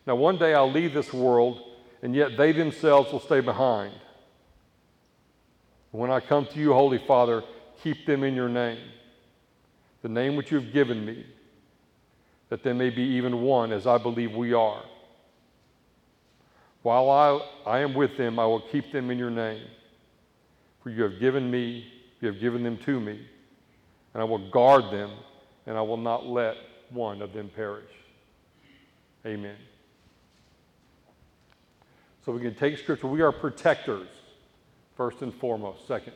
Now, 0.08 0.16
one 0.16 0.38
day 0.38 0.56
I'll 0.56 0.72
leave 0.72 0.94
this 0.94 1.14
world, 1.14 1.62
and 2.02 2.16
yet 2.16 2.38
they 2.38 2.52
themselves 2.54 3.12
will 3.12 3.20
stay 3.20 3.42
behind. 3.42 3.94
When 5.92 6.10
I 6.10 6.20
come 6.22 6.48
to 6.48 6.60
you, 6.60 6.74
Holy 6.74 6.98
Father, 6.98 7.44
keep 7.84 8.06
them 8.08 8.24
in 8.24 8.34
your 8.34 8.50
name 8.50 8.80
the 10.02 10.10
name 10.10 10.36
which 10.36 10.52
you 10.52 10.60
have 10.60 10.72
given 10.72 11.06
me, 11.06 11.26
that 12.50 12.64
they 12.64 12.74
may 12.74 12.90
be 12.90 13.02
even 13.02 13.42
one 13.42 13.72
as 13.72 13.86
I 13.86 13.98
believe 13.98 14.34
we 14.34 14.54
are. 14.54 14.84
While 16.82 17.10
I, 17.10 17.70
I 17.70 17.80
am 17.80 17.94
with 17.94 18.16
them, 18.16 18.40
I 18.40 18.46
will 18.46 18.62
keep 18.62 18.92
them 18.92 19.12
in 19.12 19.18
your 19.18 19.30
name. 19.30 19.66
For 20.82 20.92
you 20.92 21.04
have 21.04 21.20
given 21.20 21.52
me, 21.52 21.86
you 22.22 22.30
have 22.30 22.40
given 22.40 22.64
them 22.64 22.78
to 22.86 23.00
me, 23.02 23.20
and 24.14 24.22
I 24.22 24.24
will 24.24 24.50
guard 24.50 24.86
them, 24.92 25.12
and 25.66 25.78
I 25.78 25.82
will 25.82 25.98
not 25.98 26.26
let 26.26 26.56
one 26.90 27.22
of 27.22 27.34
them 27.34 27.50
perish. 27.54 27.92
Amen. 29.26 29.58
So 32.28 32.34
we 32.34 32.42
can 32.42 32.56
take 32.56 32.78
scripture. 32.78 33.08
We 33.08 33.22
are 33.22 33.32
protectors, 33.32 34.10
first 34.98 35.22
and 35.22 35.34
foremost. 35.34 35.88
Second, 35.88 36.12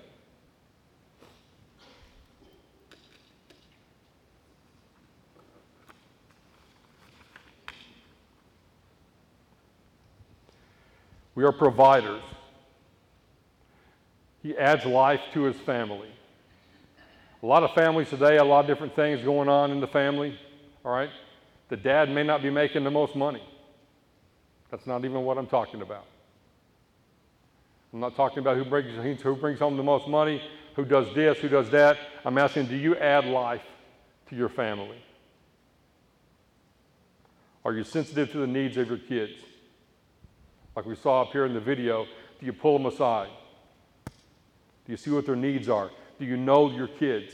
We 11.34 11.46
are 11.46 11.54
providers. 11.54 12.22
He 14.44 14.58
adds 14.58 14.86
life 14.86 15.22
to 15.34 15.44
his 15.44 15.56
family. 15.62 16.10
A 17.42 17.46
lot 17.46 17.64
of 17.64 17.74
families 17.74 18.10
today, 18.10 18.36
a 18.36 18.44
lot 18.44 18.60
of 18.60 18.68
different 18.68 18.98
things 18.98 19.24
going 19.24 19.48
on 19.48 19.72
in 19.72 19.80
the 19.80 19.88
family, 19.88 20.38
all 20.84 20.92
right? 20.92 21.10
The 21.70 21.78
dad 21.78 22.10
may 22.10 22.24
not 22.24 22.42
be 22.44 22.50
making 22.50 22.84
the 22.84 22.92
most 22.92 23.16
money. 23.16 23.42
That's 24.72 24.88
not 24.88 25.06
even 25.06 25.24
what 25.24 25.38
I'm 25.38 25.48
talking 25.48 25.82
about. 25.82 26.06
I'm 27.94 28.00
not 28.00 28.16
talking 28.16 28.40
about 28.40 28.58
who 28.58 28.66
brings, 28.66 29.22
who 29.22 29.36
brings 29.36 29.60
home 29.60 29.78
the 29.78 29.84
most 29.84 30.08
money, 30.08 30.42
who 30.76 30.86
does 30.86 31.14
this, 31.14 31.38
who 31.40 31.50
does 31.50 31.70
that. 31.72 31.98
I'm 32.26 32.38
asking, 32.38 32.68
do 32.68 32.78
you 32.78 32.96
add 32.96 33.26
life 33.26 33.66
to 34.30 34.36
your 34.36 34.50
family? 34.50 35.04
Are 37.66 37.74
you 37.74 37.84
sensitive 37.84 38.32
to 38.32 38.40
the 38.40 38.48
needs 38.48 38.78
of 38.78 38.88
your 38.88 38.98
kids? 38.98 39.34
like 40.76 40.86
we 40.86 40.96
saw 40.96 41.22
up 41.22 41.32
here 41.32 41.46
in 41.46 41.54
the 41.54 41.60
video, 41.60 42.06
do 42.40 42.46
you 42.46 42.54
pull 42.54 42.78
them 42.78 42.88
aside? 42.88 43.30
Do 44.06 44.92
you 44.92 44.98
see 44.98 45.12
what 45.12 45.26
their 45.26 45.36
needs 45.36 45.70
are? 45.70 45.92
Do 46.20 46.26
you 46.26 46.38
know 46.38 46.72
your 46.72 46.88
kids? 46.88 47.34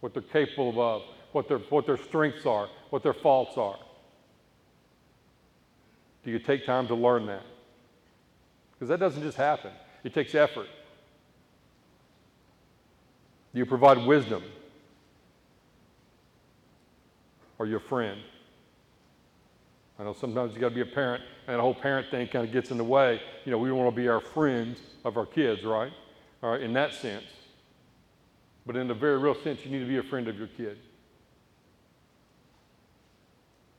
What 0.00 0.12
they're 0.12 0.22
capable 0.22 0.80
of, 0.80 1.02
what 1.32 1.48
their, 1.48 1.58
what 1.58 1.86
their 1.86 1.96
strengths 1.96 2.46
are, 2.46 2.68
what 2.90 3.02
their 3.02 3.14
faults 3.14 3.56
are? 3.56 3.78
Do 6.28 6.32
you 6.32 6.38
take 6.38 6.66
time 6.66 6.86
to 6.88 6.94
learn 6.94 7.24
that? 7.24 7.40
Because 8.74 8.90
that 8.90 9.00
doesn't 9.00 9.22
just 9.22 9.38
happen, 9.38 9.72
it 10.04 10.12
takes 10.12 10.34
effort. 10.34 10.66
Do 13.54 13.58
you 13.58 13.64
provide 13.64 14.06
wisdom? 14.06 14.42
Are 17.58 17.64
you 17.64 17.76
a 17.76 17.80
friend? 17.80 18.20
I 19.98 20.04
know 20.04 20.12
sometimes 20.12 20.52
you 20.52 20.60
got 20.60 20.68
to 20.68 20.74
be 20.74 20.82
a 20.82 20.94
parent, 20.94 21.24
and 21.46 21.56
the 21.56 21.62
whole 21.62 21.74
parent 21.74 22.10
thing 22.10 22.28
kind 22.28 22.46
of 22.46 22.52
gets 22.52 22.70
in 22.70 22.76
the 22.76 22.84
way. 22.84 23.22
You 23.46 23.52
know, 23.52 23.56
we 23.56 23.72
want 23.72 23.88
to 23.90 23.96
be 23.96 24.08
our 24.08 24.20
friends 24.20 24.80
of 25.06 25.16
our 25.16 25.24
kids, 25.24 25.64
right? 25.64 25.90
All 26.42 26.50
right, 26.50 26.60
in 26.60 26.74
that 26.74 26.92
sense. 26.92 27.24
But 28.66 28.76
in 28.76 28.90
a 28.90 28.94
very 28.94 29.16
real 29.16 29.34
sense, 29.42 29.64
you 29.64 29.70
need 29.70 29.80
to 29.80 29.88
be 29.88 29.96
a 29.96 30.02
friend 30.02 30.28
of 30.28 30.36
your 30.36 30.48
kid. 30.48 30.76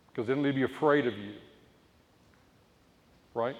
Because 0.08 0.25
they 0.25 0.34
don't 0.34 0.41
need 0.41 0.53
to 0.53 0.68
be 0.68 0.74
afraid 0.74 1.06
of 1.06 1.15
you. 1.15 1.34
Right? 3.33 3.55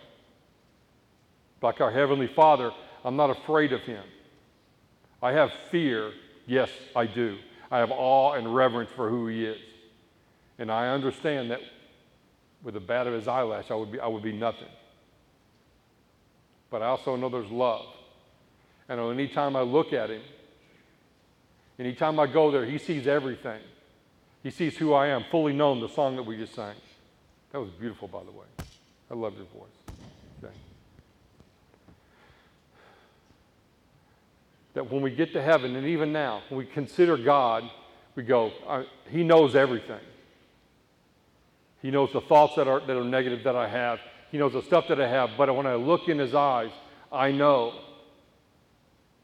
Like 1.62 1.82
our 1.82 1.92
Heavenly 1.92 2.28
Father, 2.28 2.72
I'm 3.04 3.16
not 3.16 3.30
afraid 3.30 3.74
of 3.74 3.82
Him. 3.82 4.04
I 5.22 5.34
have 5.34 5.52
fear. 5.72 6.12
Yes, 6.48 6.70
I 6.96 7.06
do. 7.06 7.38
I 7.70 7.80
have 7.80 7.92
awe 7.92 8.34
and 8.34 8.56
reverence 8.56 8.90
for 8.96 9.10
who 9.10 9.28
He 9.28 9.46
is. 9.46 9.60
And 10.58 10.72
I 10.72 10.90
understand 10.90 11.52
that 11.52 11.62
with 12.64 12.74
the 12.74 12.80
bat 12.80 13.08
of 13.08 13.14
his 13.14 13.28
eyelash, 13.28 13.72
I 13.72 13.76
would 13.76 13.92
be, 13.92 14.00
I 14.00 14.08
would 14.08 14.24
be 14.24 14.34
nothing. 14.34 14.68
But 16.70 16.82
I 16.82 16.88
also 16.88 17.16
know 17.16 17.30
there's 17.30 17.50
love. 17.50 17.86
And 18.90 19.00
anytime 19.00 19.56
I 19.56 19.62
look 19.62 19.94
at 19.94 20.10
him, 20.10 20.22
anytime 21.80 22.20
I 22.20 22.28
go 22.28 22.52
there, 22.52 22.66
he 22.66 22.78
sees 22.78 23.08
everything. 23.08 23.62
He 24.44 24.52
sees 24.52 24.78
who 24.78 24.94
I 24.94 25.08
am, 25.08 25.24
fully 25.32 25.54
known, 25.54 25.80
the 25.80 25.90
song 25.90 26.16
that 26.16 26.24
we 26.24 26.38
just 26.38 26.56
sang. 26.56 26.76
That 27.52 27.60
was 27.60 27.70
beautiful, 27.72 28.08
by 28.08 28.24
the 28.24 28.32
way. 28.32 28.46
I 29.12 29.16
love 29.16 29.34
your 29.36 29.46
voice. 29.46 29.98
Okay. 30.44 30.54
That 34.76 34.92
when 34.92 35.02
we 35.02 35.12
get 35.12 35.34
to 35.34 35.42
heaven, 35.42 35.76
and 35.76 35.88
even 35.88 36.14
now, 36.14 36.44
when 36.50 36.60
we 36.60 36.66
consider 36.66 37.18
God, 37.18 37.64
we 38.16 38.24
go, 38.24 38.52
He 39.10 39.24
knows 39.24 39.56
everything. 39.56 40.00
He 41.82 41.92
knows 41.92 42.12
the 42.12 42.22
thoughts 42.22 42.56
that 42.56 42.68
are, 42.68 42.86
that 42.86 42.96
are 42.96 43.04
negative 43.04 43.44
that 43.46 43.56
I 43.56 43.68
have. 43.68 44.00
He 44.32 44.38
knows 44.38 44.54
the 44.54 44.62
stuff 44.62 44.88
that 44.90 45.02
I 45.02 45.08
have. 45.08 45.32
But 45.38 45.56
when 45.56 45.66
I 45.66 45.76
look 45.76 46.08
in 46.08 46.20
His 46.20 46.36
eyes, 46.36 46.72
I 47.12 47.32
know 47.32 47.74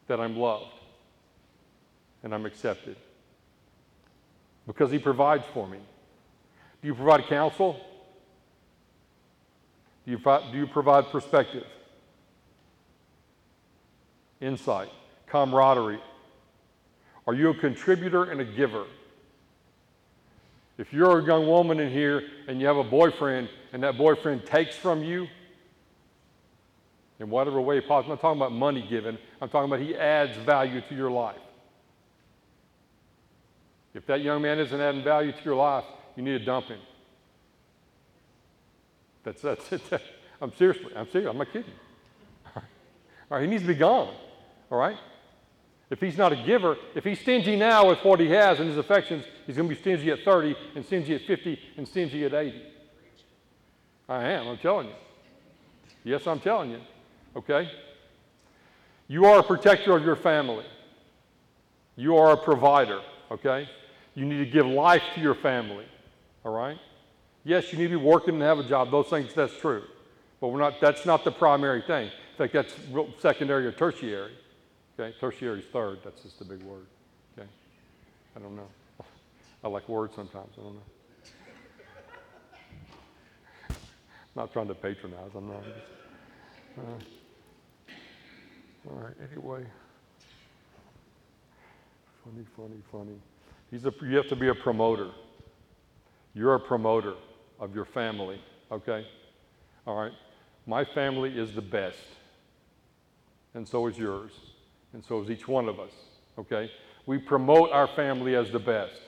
that 0.08 0.20
I'm 0.20 0.38
loved 0.38 0.72
and 2.24 2.34
I'm 2.34 2.46
accepted 2.46 2.96
because 4.66 4.90
He 4.90 4.98
provides 4.98 5.44
for 5.54 5.68
me. 5.68 5.80
Do 6.82 6.88
you 6.88 6.96
provide 6.96 7.26
counsel? 7.28 7.80
Do 10.06 10.12
you, 10.12 10.18
do 10.18 10.58
you 10.58 10.68
provide 10.68 11.06
perspective, 11.12 11.66
insight, 14.40 14.90
camaraderie? 15.28 16.00
Are 17.28 17.34
you 17.34 17.50
a 17.50 17.56
contributor 17.56 18.26
and 18.26 18.40
a 18.40 18.46
giver? 18.46 18.86
If 20.78 20.94
you're 20.94 21.20
a 21.20 21.24
young 21.24 21.48
woman 21.48 21.80
in 21.80 21.92
here 21.92 22.22
and 22.48 22.60
you 22.60 22.68
have 22.68 22.78
a 22.78 22.84
boyfriend 22.84 23.50
and 23.74 23.82
that 23.84 23.98
boyfriend 23.98 24.46
takes 24.46 24.76
from 24.76 25.04
you, 25.04 25.28
in 27.20 27.30
whatever 27.30 27.62
way 27.62 27.80
possible, 27.80 28.14
I'm 28.14 28.18
not 28.18 28.22
talking 28.22 28.42
about 28.42 28.52
money 28.52 28.86
given, 28.88 29.18
I'm 29.42 29.50
talking 29.50 29.72
about 29.72 29.80
he 29.80 29.96
adds 29.96 30.38
value 30.38 30.82
to 30.90 30.96
your 30.96 31.10
life. 31.10 31.40
If 33.94 34.06
that 34.08 34.22
young 34.22 34.42
man 34.42 34.60
isn't 34.60 34.80
adding 34.80 35.04
value 35.04 35.32
to 35.32 35.44
your 35.44 35.56
life, 35.56 35.86
you 36.18 36.24
need 36.24 36.38
to 36.38 36.46
dump 36.46 36.68
him. 36.68 36.80
That's, 39.26 39.42
that's 39.42 39.72
it. 39.74 39.82
I'm 40.42 40.54
seriously, 40.54 40.92
I'm 40.96 41.10
serious, 41.10 41.30
I'm 41.30 41.38
not 41.38 41.52
kidding. 41.52 41.72
All 42.56 42.62
right, 43.38 43.42
he 43.42 43.48
needs 43.48 43.64
to 43.64 43.68
be 43.68 43.76
gone. 43.76 44.14
All 44.72 44.78
right? 44.78 44.98
If 45.90 46.00
he's 46.00 46.18
not 46.18 46.32
a 46.32 46.36
giver, 46.36 46.78
if 46.96 47.04
he's 47.04 47.20
stingy 47.20 47.56
now 47.56 47.90
with 47.90 48.00
what 48.04 48.20
he 48.20 48.30
has 48.30 48.60
and 48.60 48.70
his 48.70 48.78
affections, 48.78 49.26
he's 49.46 49.56
going 49.56 49.70
to 49.70 49.76
be 49.76 49.80
stingy 49.80 50.12
at 50.12 50.24
30 50.24 50.56
and 50.76 50.86
stingy 50.86 51.16
at 51.16 51.22
50 51.22 51.60
and 51.78 51.88
stingy 51.88 52.24
at 52.26 52.34
80. 52.34 52.62
I 54.10 54.24
am, 54.30 54.48
I'm 54.48 54.58
telling 54.58 54.88
you. 54.88 54.94
Yes, 56.04 56.28
I'm 56.28 56.40
telling 56.40 56.72
you. 56.72 56.82
Okay? 57.36 57.70
You 59.08 59.26
are 59.26 59.40
a 59.40 59.44
protector 59.44 59.96
of 59.96 60.04
your 60.04 60.16
family. 60.16 60.66
You 61.96 62.18
are 62.18 62.32
a 62.32 62.38
provider, 62.38 63.02
okay? 63.32 63.70
You 64.16 64.26
need 64.26 64.40
to 64.40 64.46
give 64.46 64.66
life 64.66 65.04
to 65.16 65.22
your 65.22 65.36
family, 65.36 65.86
all 66.44 66.54
right? 66.54 66.78
Yes, 67.46 67.72
you 67.72 67.78
need 67.78 67.90
to 67.90 68.00
be 68.00 68.04
working 68.04 68.34
and 68.34 68.44
have 68.44 68.58
a 68.58 68.64
job. 68.64 68.90
Those 68.90 69.06
things, 69.06 69.32
that's 69.34 69.56
true. 69.56 69.84
But 70.42 70.48
we're 70.48 70.60
not, 70.60 70.82
that's 70.82 71.06
not 71.06 71.24
the 71.24 71.32
primary 71.32 71.84
thing. 71.84 72.08
In 72.08 72.38
fact, 72.38 72.54
that's 72.54 72.74
secondary 73.20 73.68
or 73.68 73.72
tertiary. 73.72 74.34
Okay? 75.00 75.16
Tertiary 75.20 75.60
is 75.60 75.66
third. 75.72 76.00
That's 76.04 76.24
just 76.24 76.42
a 76.42 76.44
big 76.44 76.64
word. 76.64 76.88
Okay? 77.38 77.48
I 78.36 78.40
don't 78.40 78.56
know. 78.56 78.68
I 79.64 79.68
like 79.68 79.88
words 79.88 80.16
sometimes. 80.16 80.54
I 80.58 80.62
don't 80.62 80.74
know. 80.74 80.82
I'm 83.70 83.76
not 84.36 84.52
trying 84.52 84.68
to 84.68 84.74
patronize. 84.74 85.32
I'm 85.36 85.48
not. 85.48 85.64
Uh, 86.80 86.82
all 88.90 89.02
right. 89.04 89.14
Anyway. 89.32 89.64
Funny, 92.24 92.46
funny, 92.58 92.82
funny. 92.92 93.20
He's 93.70 93.86
a, 93.86 93.94
you 94.02 94.18
have 94.18 94.30
to 94.30 94.36
be 94.36 94.48
a 94.48 94.56
promoter. 94.56 95.12
You're 96.34 96.56
a 96.56 96.60
promoter 96.60 97.14
of 97.60 97.76
your 97.76 97.86
family, 97.86 98.40
okay? 98.72 99.06
All 99.86 99.96
right? 99.98 100.12
My 100.66 100.84
family 100.84 101.38
is 101.38 101.54
the 101.54 101.62
best, 101.62 102.00
and 103.54 103.68
so 103.68 103.88
is 103.88 103.98
yours, 103.98 104.32
and 104.94 105.04
so 105.04 105.22
is 105.22 105.30
each 105.30 105.48
one 105.48 105.70
of 105.70 105.80
us, 105.80 105.92
okay? 106.40 106.72
We 107.06 107.18
promote 107.20 107.72
our 107.72 107.88
family 107.88 108.36
as 108.36 108.52
the 108.52 108.60
best, 108.60 109.00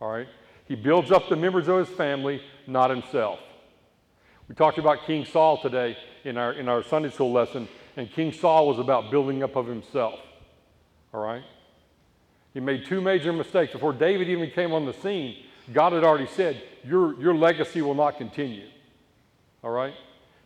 all 0.00 0.12
right? 0.12 0.28
He 0.66 0.76
builds 0.76 1.10
up 1.10 1.28
the 1.28 1.36
members 1.36 1.68
of 1.68 1.86
his 1.86 1.96
family, 1.96 2.40
not 2.66 2.90
himself. 2.90 3.40
We 4.48 4.54
talked 4.54 4.78
about 4.78 5.06
King 5.06 5.24
Saul 5.24 5.60
today 5.60 5.96
in 6.24 6.36
our, 6.36 6.52
in 6.52 6.68
our 6.68 6.82
Sunday 6.84 7.10
school 7.10 7.32
lesson, 7.32 7.68
and 7.96 8.10
King 8.10 8.32
Saul 8.32 8.68
was 8.68 8.78
about 8.78 9.10
building 9.10 9.42
up 9.42 9.56
of 9.56 9.66
himself, 9.66 10.18
all 11.12 11.22
right? 11.22 11.42
He 12.54 12.60
made 12.60 12.86
two 12.86 13.00
major 13.00 13.32
mistakes. 13.32 13.72
Before 13.72 13.92
David 13.92 14.28
even 14.28 14.50
came 14.50 14.72
on 14.72 14.84
the 14.84 14.92
scene, 14.92 15.36
God 15.72 15.92
had 15.92 16.04
already 16.04 16.26
said, 16.26 16.62
Your, 16.84 17.18
your 17.20 17.34
legacy 17.34 17.82
will 17.82 17.94
not 17.94 18.18
continue. 18.18 18.68
All 19.62 19.70
right? 19.70 19.94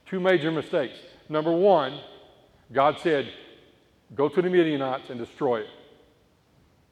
Two 0.06 0.20
major 0.20 0.50
mistakes. 0.50 0.98
Number 1.28 1.52
one, 1.52 2.00
God 2.72 2.98
said, 3.00 3.28
Go 4.14 4.28
to 4.28 4.42
the 4.42 4.48
Midianites 4.48 5.10
and 5.10 5.18
destroy 5.18 5.60
it. 5.60 5.68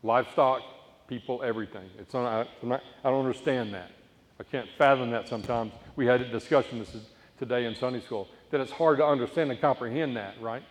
Livestock, 0.03 0.63
people, 1.09 1.43
everything. 1.43 1.89
It's 1.99 2.15
I, 2.15 2.47
not, 2.63 2.83
I 3.05 3.11
don't 3.11 3.25
understand 3.25 3.73
that. 3.75 3.91
I 4.41 4.43
can't 4.43 4.69
fathom 4.77 5.11
that 5.13 5.29
sometimes. 5.29 5.73
We 5.97 6.07
had 6.07 6.21
a 6.21 6.29
discussion 6.29 6.79
this 6.81 6.95
is 6.95 7.05
today 7.39 7.67
in 7.67 7.77
Sunday 7.77 8.01
school 8.01 8.29
that 8.51 8.61
it's 8.61 8.73
hard 8.73 8.99
to 8.99 9.07
understand 9.07 9.51
and 9.51 9.61
comprehend 9.61 10.17
that, 10.17 10.41
right? 10.41 10.63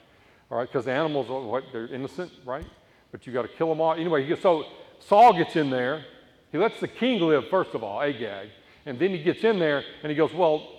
All 0.52 0.58
right, 0.58 0.68
because 0.68 0.86
the 0.86 0.92
animals 0.92 1.30
are 1.30 1.42
what 1.42 1.64
they're 1.72 1.88
innocent, 1.88 2.32
right? 2.46 2.66
but 3.14 3.28
you 3.28 3.32
got 3.32 3.44
to 3.44 3.48
kill 3.48 3.70
them 3.70 3.80
all. 3.80 3.94
Anyway, 3.94 4.36
so 4.42 4.66
Saul 5.00 5.34
gets 5.34 5.56
in 5.56 5.70
there. 5.70 6.04
He 6.54 6.60
lets 6.60 6.80
the 6.80 6.88
king 6.88 7.20
live, 7.20 7.50
first 7.50 7.74
of 7.74 7.84
all, 7.84 8.00
Agag. 8.02 8.48
And 8.86 9.00
then 9.00 9.10
he 9.10 9.24
gets 9.24 9.44
in 9.44 9.58
there 9.58 9.84
and 10.04 10.10
he 10.12 10.16
goes, 10.16 10.32
Well, 10.34 10.70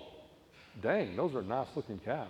dang, 0.80 1.16
those 1.16 1.34
are 1.34 1.42
nice 1.42 1.66
looking 1.74 1.98
cows. 1.98 2.28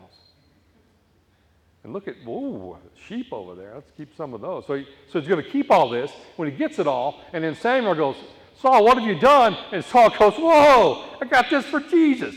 And 1.84 1.92
look 1.92 2.08
at, 2.08 2.14
ooh, 2.26 2.78
sheep 3.06 3.30
over 3.30 3.54
there. 3.54 3.74
Let's 3.74 3.90
keep 3.94 4.16
some 4.16 4.32
of 4.32 4.40
those. 4.40 4.66
So, 4.66 4.76
he, 4.76 4.86
so 5.12 5.20
he's 5.20 5.28
going 5.28 5.44
to 5.44 5.50
keep 5.50 5.70
all 5.70 5.90
this 5.90 6.10
when 6.36 6.50
he 6.50 6.56
gets 6.56 6.78
it 6.78 6.86
all. 6.86 7.20
And 7.34 7.44
then 7.44 7.54
Samuel 7.54 7.94
goes, 7.94 8.16
Saul, 8.62 8.82
what 8.82 8.96
have 8.96 9.06
you 9.06 9.20
done? 9.20 9.54
And 9.72 9.84
Saul 9.84 10.08
goes, 10.08 10.34
Whoa, 10.36 11.18
I 11.20 11.26
got 11.26 11.50
this 11.50 11.66
for 11.66 11.80
Jesus. 11.80 12.34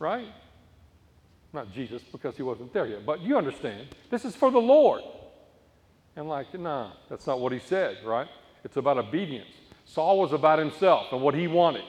Right? 0.00 0.26
Not 1.52 1.72
Jesus 1.72 2.02
because 2.02 2.36
he 2.36 2.42
wasn't 2.42 2.72
there 2.72 2.86
yet, 2.86 3.06
but 3.06 3.20
you 3.20 3.38
understand. 3.38 3.86
This 4.10 4.24
is 4.24 4.34
for 4.34 4.50
the 4.50 4.60
Lord. 4.60 5.02
And 6.16 6.28
like, 6.28 6.52
nah, 6.58 6.90
that's 7.08 7.28
not 7.28 7.38
what 7.38 7.52
he 7.52 7.60
said, 7.60 7.98
right? 8.04 8.26
It's 8.64 8.76
about 8.76 8.98
obedience. 8.98 9.46
Saul 9.92 10.18
was 10.18 10.32
about 10.32 10.58
himself 10.58 11.06
and 11.12 11.20
what 11.20 11.34
he 11.34 11.48
wanted. 11.48 11.84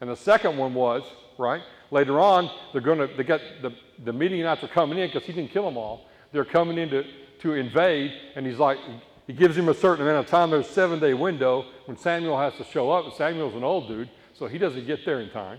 And 0.00 0.10
the 0.10 0.16
second 0.16 0.56
one 0.56 0.74
was, 0.74 1.02
right? 1.38 1.62
Later 1.90 2.18
on, 2.18 2.50
they're 2.72 2.80
going 2.80 2.98
to, 2.98 3.06
they 3.16 3.22
got 3.22 3.40
the, 3.62 3.70
the 4.04 4.12
Midianites 4.12 4.64
are 4.64 4.68
coming 4.68 4.98
in 4.98 5.08
because 5.08 5.24
he 5.24 5.32
didn't 5.32 5.52
kill 5.52 5.64
them 5.64 5.76
all. 5.76 6.06
They're 6.32 6.44
coming 6.44 6.78
in 6.78 6.90
to, 6.90 7.04
to 7.40 7.54
invade, 7.54 8.12
and 8.34 8.44
he's 8.44 8.58
like, 8.58 8.78
he 9.26 9.32
gives 9.32 9.56
him 9.56 9.68
a 9.68 9.74
certain 9.74 10.06
amount 10.06 10.24
of 10.24 10.30
time. 10.30 10.50
There's 10.50 10.68
a 10.68 10.72
seven 10.72 10.98
day 10.98 11.14
window 11.14 11.64
when 11.86 11.96
Samuel 11.96 12.38
has 12.38 12.54
to 12.56 12.64
show 12.64 12.90
up. 12.90 13.04
And 13.04 13.14
Samuel's 13.14 13.54
an 13.54 13.64
old 13.64 13.88
dude, 13.88 14.10
so 14.34 14.46
he 14.46 14.58
doesn't 14.58 14.86
get 14.86 15.04
there 15.04 15.20
in 15.20 15.30
time, 15.30 15.58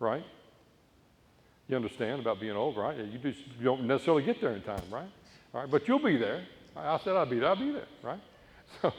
right? 0.00 0.24
You 1.68 1.76
understand 1.76 2.20
about 2.20 2.40
being 2.40 2.56
old, 2.56 2.76
right? 2.76 2.96
You, 2.96 3.18
just, 3.18 3.40
you 3.58 3.64
don't 3.64 3.86
necessarily 3.86 4.22
get 4.22 4.40
there 4.40 4.52
in 4.52 4.62
time, 4.62 4.82
right? 4.90 5.08
All 5.54 5.60
right, 5.60 5.70
but 5.70 5.86
you'll 5.86 5.98
be 5.98 6.16
there. 6.16 6.44
I 6.76 6.98
said 6.98 7.16
I'll 7.16 7.26
be 7.26 7.38
there. 7.38 7.48
I'll 7.48 7.56
be 7.56 7.70
there, 7.70 7.86
right? 8.02 8.20
So, 8.82 8.92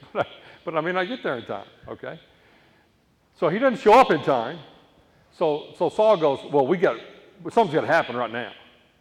but 0.12 0.26
I, 0.26 0.30
but 0.64 0.76
I 0.76 0.80
mean, 0.80 0.96
I 0.96 1.04
get 1.04 1.22
there 1.22 1.36
in 1.38 1.44
time, 1.44 1.66
okay? 1.88 2.20
So 3.38 3.48
he 3.48 3.58
doesn't 3.58 3.80
show 3.80 3.94
up 3.94 4.10
in 4.10 4.22
time. 4.22 4.58
So, 5.32 5.74
so 5.78 5.88
Saul 5.88 6.16
goes, 6.16 6.40
well, 6.52 6.66
we 6.66 6.76
got, 6.76 6.96
something's 7.50 7.74
got 7.74 7.82
to 7.82 7.86
happen 7.86 8.16
right 8.16 8.30
now, 8.30 8.52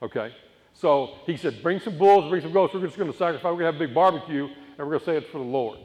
okay? 0.01 0.33
So 0.73 1.15
he 1.25 1.37
said, 1.37 1.61
bring 1.61 1.79
some 1.79 1.97
bulls, 1.97 2.29
bring 2.29 2.41
some 2.41 2.53
goats. 2.53 2.73
We're 2.73 2.81
just 2.81 2.97
going 2.97 3.11
to 3.11 3.17
sacrifice. 3.17 3.43
We're 3.43 3.51
going 3.51 3.59
to 3.59 3.65
have 3.73 3.75
a 3.75 3.85
big 3.85 3.93
barbecue, 3.93 4.45
and 4.45 4.79
we're 4.79 4.85
going 4.85 4.99
to 4.99 5.05
say 5.05 5.17
it's 5.17 5.29
for 5.29 5.39
the 5.39 5.43
Lord, 5.43 5.79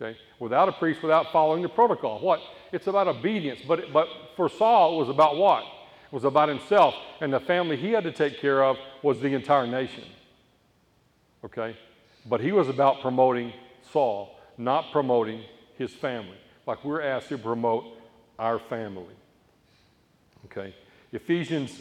okay? 0.00 0.18
Without 0.38 0.68
a 0.68 0.72
priest, 0.72 1.02
without 1.02 1.32
following 1.32 1.62
the 1.62 1.68
protocol. 1.68 2.20
What? 2.20 2.40
It's 2.72 2.86
about 2.86 3.08
obedience. 3.08 3.60
But, 3.66 3.92
but 3.92 4.08
for 4.36 4.48
Saul, 4.48 4.94
it 4.94 4.98
was 4.98 5.08
about 5.08 5.36
what? 5.36 5.62
It 5.62 6.12
was 6.12 6.24
about 6.24 6.48
himself. 6.48 6.94
And 7.20 7.32
the 7.32 7.40
family 7.40 7.76
he 7.76 7.92
had 7.92 8.04
to 8.04 8.12
take 8.12 8.40
care 8.40 8.62
of 8.62 8.76
was 9.02 9.20
the 9.20 9.34
entire 9.34 9.66
nation 9.66 10.04
okay? 11.44 11.76
But 12.26 12.40
he 12.40 12.52
was 12.52 12.68
about 12.68 13.00
promoting 13.00 13.52
Saul, 13.92 14.36
not 14.58 14.92
promoting 14.92 15.42
his 15.78 15.92
family, 15.92 16.36
like 16.66 16.84
we're 16.84 17.00
asked 17.00 17.28
to 17.30 17.38
promote 17.38 17.84
our 18.38 18.58
family, 18.58 19.14
okay? 20.46 20.74
Ephesians 21.12 21.80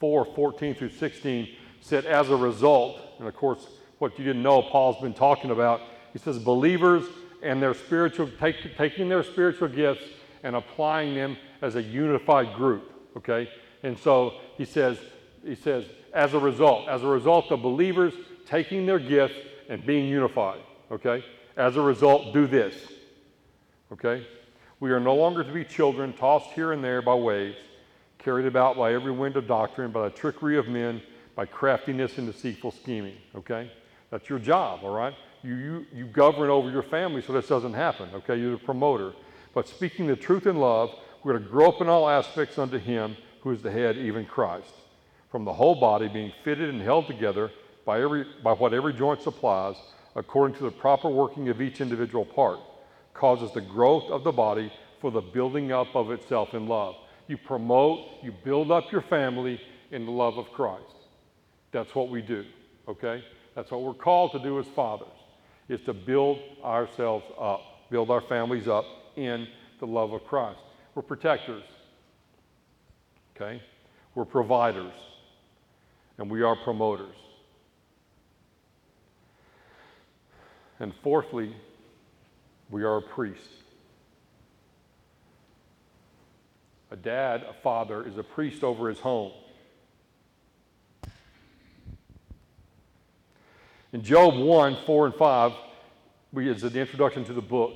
4 0.00 0.24
14 0.24 0.74
through 0.74 0.90
16 0.90 1.48
said, 1.80 2.06
as 2.06 2.30
a 2.30 2.36
result, 2.36 2.98
and 3.18 3.28
of 3.28 3.36
course, 3.36 3.66
what 3.98 4.18
you 4.18 4.24
didn't 4.24 4.42
know, 4.42 4.62
Paul's 4.62 5.00
been 5.00 5.14
talking 5.14 5.50
about, 5.50 5.80
he 6.12 6.18
says, 6.18 6.38
believers 6.38 7.04
and 7.42 7.62
their 7.62 7.74
spiritual, 7.74 8.30
take, 8.40 8.76
taking 8.76 9.08
their 9.08 9.22
spiritual 9.22 9.68
gifts 9.68 10.04
and 10.42 10.56
applying 10.56 11.14
them 11.14 11.36
as 11.62 11.76
a 11.76 11.82
unified 11.82 12.54
group, 12.54 12.90
okay? 13.16 13.48
And 13.82 13.98
so 13.98 14.34
he 14.56 14.64
says, 14.64 14.98
he 15.44 15.54
says, 15.54 15.84
as 16.12 16.32
a 16.32 16.38
result, 16.38 16.88
as 16.88 17.02
a 17.02 17.06
result 17.06 17.50
of 17.50 17.60
believers 17.60 18.14
taking 18.46 18.86
their 18.86 18.98
gifts 18.98 19.34
and 19.68 19.84
being 19.84 20.08
unified. 20.08 20.60
Okay? 20.94 21.24
As 21.56 21.76
a 21.76 21.80
result, 21.80 22.32
do 22.32 22.46
this. 22.46 22.74
Okay? 23.92 24.26
We 24.80 24.90
are 24.90 25.00
no 25.00 25.14
longer 25.14 25.44
to 25.44 25.52
be 25.52 25.64
children 25.64 26.12
tossed 26.12 26.50
here 26.50 26.72
and 26.72 26.82
there 26.82 27.02
by 27.02 27.14
waves, 27.14 27.58
carried 28.18 28.46
about 28.46 28.76
by 28.76 28.94
every 28.94 29.12
wind 29.12 29.36
of 29.36 29.46
doctrine, 29.46 29.90
by 29.90 30.08
the 30.08 30.14
trickery 30.14 30.56
of 30.56 30.68
men, 30.68 31.02
by 31.34 31.46
craftiness 31.46 32.18
and 32.18 32.32
deceitful 32.32 32.70
scheming. 32.70 33.16
Okay? 33.34 33.70
That's 34.10 34.28
your 34.28 34.38
job, 34.38 34.80
all 34.82 34.94
right? 34.94 35.14
You, 35.42 35.56
you, 35.56 35.86
you 35.92 36.06
govern 36.06 36.48
over 36.48 36.70
your 36.70 36.82
family 36.82 37.22
so 37.22 37.32
this 37.32 37.48
doesn't 37.48 37.74
happen. 37.74 38.08
Okay? 38.14 38.36
You're 38.36 38.52
the 38.52 38.58
promoter. 38.58 39.12
But 39.52 39.68
speaking 39.68 40.06
the 40.06 40.16
truth 40.16 40.46
in 40.46 40.56
love, 40.56 40.90
we're 41.22 41.34
to 41.34 41.40
grow 41.40 41.68
up 41.68 41.80
in 41.80 41.88
all 41.88 42.08
aspects 42.08 42.58
unto 42.58 42.78
Him 42.78 43.16
who 43.40 43.50
is 43.50 43.62
the 43.62 43.70
head, 43.70 43.96
even 43.96 44.24
Christ. 44.24 44.72
From 45.30 45.44
the 45.44 45.52
whole 45.52 45.74
body 45.74 46.08
being 46.08 46.32
fitted 46.44 46.70
and 46.70 46.80
held 46.80 47.06
together 47.06 47.50
by, 47.84 48.00
every, 48.00 48.26
by 48.42 48.52
what 48.52 48.72
every 48.72 48.92
joint 48.92 49.20
supplies, 49.20 49.76
according 50.16 50.56
to 50.56 50.64
the 50.64 50.70
proper 50.70 51.08
working 51.08 51.48
of 51.48 51.60
each 51.60 51.80
individual 51.80 52.24
part, 52.24 52.58
causes 53.14 53.52
the 53.52 53.60
growth 53.60 54.10
of 54.10 54.24
the 54.24 54.32
body 54.32 54.72
for 55.00 55.10
the 55.10 55.20
building 55.20 55.72
up 55.72 55.94
of 55.94 56.10
itself 56.10 56.54
in 56.54 56.66
love. 56.66 56.94
You 57.26 57.36
promote, 57.36 58.00
you 58.22 58.32
build 58.44 58.70
up 58.70 58.90
your 58.92 59.02
family 59.02 59.60
in 59.90 60.04
the 60.04 60.12
love 60.12 60.38
of 60.38 60.50
Christ. 60.52 60.94
That's 61.72 61.94
what 61.94 62.08
we 62.08 62.22
do, 62.22 62.44
okay? 62.88 63.24
That's 63.54 63.70
what 63.70 63.82
we're 63.82 63.94
called 63.94 64.32
to 64.32 64.38
do 64.38 64.58
as 64.58 64.66
fathers, 64.66 65.08
is 65.68 65.80
to 65.82 65.94
build 65.94 66.38
ourselves 66.62 67.24
up, 67.38 67.60
build 67.90 68.10
our 68.10 68.20
families 68.20 68.68
up 68.68 68.84
in 69.16 69.46
the 69.80 69.86
love 69.86 70.12
of 70.12 70.24
Christ. 70.24 70.60
We're 70.94 71.02
protectors, 71.02 71.64
okay? 73.34 73.62
We're 74.14 74.24
providers, 74.24 74.92
and 76.18 76.30
we 76.30 76.42
are 76.42 76.56
promoters. 76.56 77.16
And 80.80 80.92
fourthly, 81.02 81.54
we 82.70 82.82
are 82.82 82.96
a 82.96 83.02
priest. 83.02 83.48
A 86.90 86.96
dad, 86.96 87.44
a 87.48 87.52
father, 87.52 88.06
is 88.06 88.18
a 88.18 88.22
priest 88.22 88.62
over 88.62 88.88
his 88.88 89.00
home. 89.00 89.32
In 93.92 94.02
Job 94.02 94.36
1, 94.36 94.76
4, 94.84 95.06
and 95.06 95.14
5, 95.14 95.52
we, 96.32 96.50
is 96.50 96.62
the 96.62 96.80
introduction 96.80 97.24
to 97.26 97.32
the 97.32 97.40
book, 97.40 97.74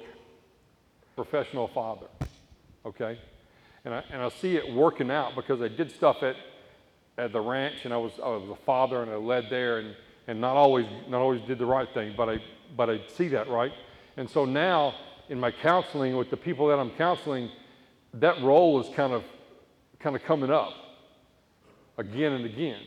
Professional 1.15 1.69
Father. 1.69 2.07
Okay? 2.85 3.19
And 3.85 3.95
I, 3.95 4.03
and 4.11 4.21
I 4.21 4.29
see 4.29 4.57
it 4.57 4.75
working 4.75 5.13
out 5.13 5.37
because 5.37 5.63
I 5.63 5.69
did 5.69 5.93
stuff 5.93 6.25
at, 6.25 6.35
at 7.17 7.33
the 7.33 7.41
ranch 7.41 7.85
and 7.85 7.95
I 7.95 7.97
was, 7.99 8.13
I 8.23 8.29
was 8.29 8.51
a 8.51 8.57
father 8.65 9.03
and 9.03 9.11
I 9.13 9.17
led 9.17 9.49
there 9.49 9.79
and, 9.79 9.95
and 10.27 10.41
not, 10.41 10.57
always, 10.57 10.87
not 11.09 11.21
always 11.21 11.41
did 11.43 11.59
the 11.59 11.67
right 11.67 11.89
thing, 11.95 12.15
but 12.17 12.29
I, 12.29 12.43
but 12.77 12.91
I 12.91 13.01
see 13.17 13.29
that, 13.29 13.49
right? 13.49 13.73
And 14.17 14.29
so 14.29 14.45
now 14.45 14.95
in 15.29 15.39
my 15.39 15.51
counseling 15.51 16.17
with 16.17 16.31
the 16.31 16.37
people 16.37 16.69
that 16.69 16.79
I'm 16.79 16.91
counseling, 16.91 17.51
that 18.15 18.43
role 18.43 18.81
is 18.81 18.89
kind 18.95 19.13
of, 19.13 19.25
kind 20.01 20.17
of 20.17 20.23
coming 20.25 20.51
up 20.51 20.73
again 21.99 22.33
and 22.33 22.45
again. 22.45 22.81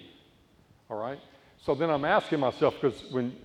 All 0.90 0.98
right? 0.98 1.20
So 1.64 1.76
then 1.76 1.90
I'm 1.90 2.06
asking 2.06 2.40
myself, 2.40 2.76
because 2.82 3.04
when 3.12 3.36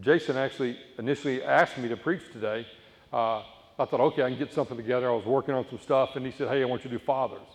Jason 0.00 0.36
actually 0.36 0.78
initially 0.98 1.42
asked 1.42 1.78
me 1.78 1.88
to 1.88 1.96
preach 1.96 2.22
today, 2.32 2.66
uh, 3.12 3.42
I 3.78 3.84
thought, 3.84 4.00
okay, 4.00 4.22
I 4.22 4.30
can 4.30 4.38
get 4.38 4.52
something 4.52 4.76
together. 4.76 5.10
I 5.10 5.14
was 5.14 5.26
working 5.26 5.54
on 5.54 5.68
some 5.68 5.78
stuff, 5.78 6.16
and 6.16 6.24
he 6.24 6.32
said, 6.32 6.48
hey, 6.48 6.62
I 6.62 6.64
want 6.64 6.82
you 6.84 6.90
to 6.90 6.98
do 6.98 7.04
fathers. 7.04 7.46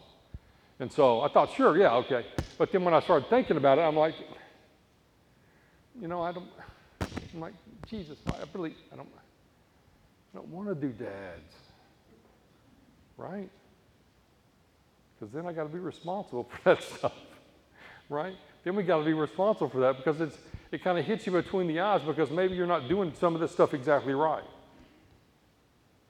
And 0.79 0.91
so 0.91 1.21
I 1.21 1.29
thought, 1.29 1.51
sure, 1.51 1.77
yeah, 1.77 1.93
okay. 1.95 2.25
But 2.57 2.71
then 2.71 2.83
when 2.83 2.93
I 2.93 2.99
started 2.99 3.29
thinking 3.29 3.57
about 3.57 3.79
it, 3.79 3.81
I'm 3.81 3.95
like, 3.95 4.15
you 5.99 6.07
know, 6.07 6.21
I 6.21 6.31
don't, 6.31 6.47
I'm 7.33 7.39
like, 7.39 7.53
Jesus, 7.87 8.17
I 8.27 8.33
really, 8.53 8.75
I 8.91 8.95
don't, 8.95 9.07
I 10.33 10.37
don't 10.37 10.47
want 10.47 10.69
to 10.69 10.75
do 10.75 10.89
dads, 10.89 11.53
right? 13.17 13.49
Because 15.19 15.33
then 15.33 15.45
I 15.45 15.53
got 15.53 15.63
to 15.63 15.69
be 15.69 15.79
responsible 15.79 16.43
for 16.49 16.75
that 16.75 16.83
stuff, 16.83 17.13
right? 18.09 18.35
Then 18.63 18.75
we 18.75 18.83
got 18.83 18.99
to 18.99 19.05
be 19.05 19.13
responsible 19.13 19.69
for 19.69 19.79
that 19.79 19.97
because 19.97 20.21
it's, 20.21 20.37
it 20.71 20.83
kind 20.83 20.97
of 20.97 21.05
hits 21.05 21.25
you 21.25 21.31
between 21.31 21.67
the 21.67 21.79
eyes 21.79 22.01
because 22.01 22.29
maybe 22.29 22.55
you're 22.55 22.67
not 22.67 22.87
doing 22.87 23.13
some 23.19 23.35
of 23.35 23.41
this 23.41 23.51
stuff 23.51 23.73
exactly 23.73 24.13
right. 24.13 24.43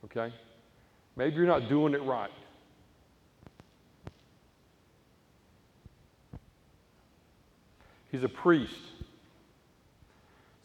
Okay? 0.05 0.33
Maybe 1.15 1.35
you're 1.37 1.45
not 1.45 1.67
doing 1.67 1.93
it 1.93 2.03
right. 2.03 2.31
He's 8.11 8.23
a 8.23 8.29
priest. 8.29 8.90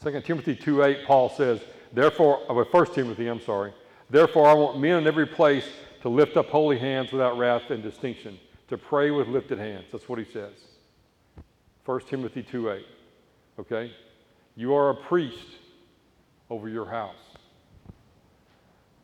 2 0.03 0.21
Timothy 0.21 0.55
2.8, 0.55 1.07
Paul 1.07 1.29
says, 1.31 1.61
Therefore, 1.93 2.41
uh, 2.49 2.65
1 2.65 2.95
Timothy, 2.95 3.27
I'm 3.29 3.41
sorry, 3.41 3.73
Therefore 4.09 4.47
I 4.47 4.55
want 4.55 4.79
men 4.79 4.99
in 4.99 5.07
every 5.07 5.27
place 5.27 5.67
to 6.03 6.09
lift 6.09 6.37
up 6.37 6.49
holy 6.49 6.79
hands 6.79 7.11
without 7.11 7.37
wrath 7.37 7.71
and 7.71 7.83
distinction, 7.83 8.39
to 8.69 8.79
pray 8.79 9.11
with 9.11 9.29
lifted 9.29 9.59
hands. 9.59 9.87
That's 9.91 10.09
what 10.09 10.19
he 10.19 10.25
says. 10.25 10.53
1 11.85 12.01
Timothy 12.03 12.43
2.8. 12.43 12.83
Okay? 13.59 13.93
You 14.55 14.75
are 14.75 14.91
a 14.91 14.95
priest 14.95 15.47
over 16.51 16.69
your 16.69 16.87
house. 16.87 17.15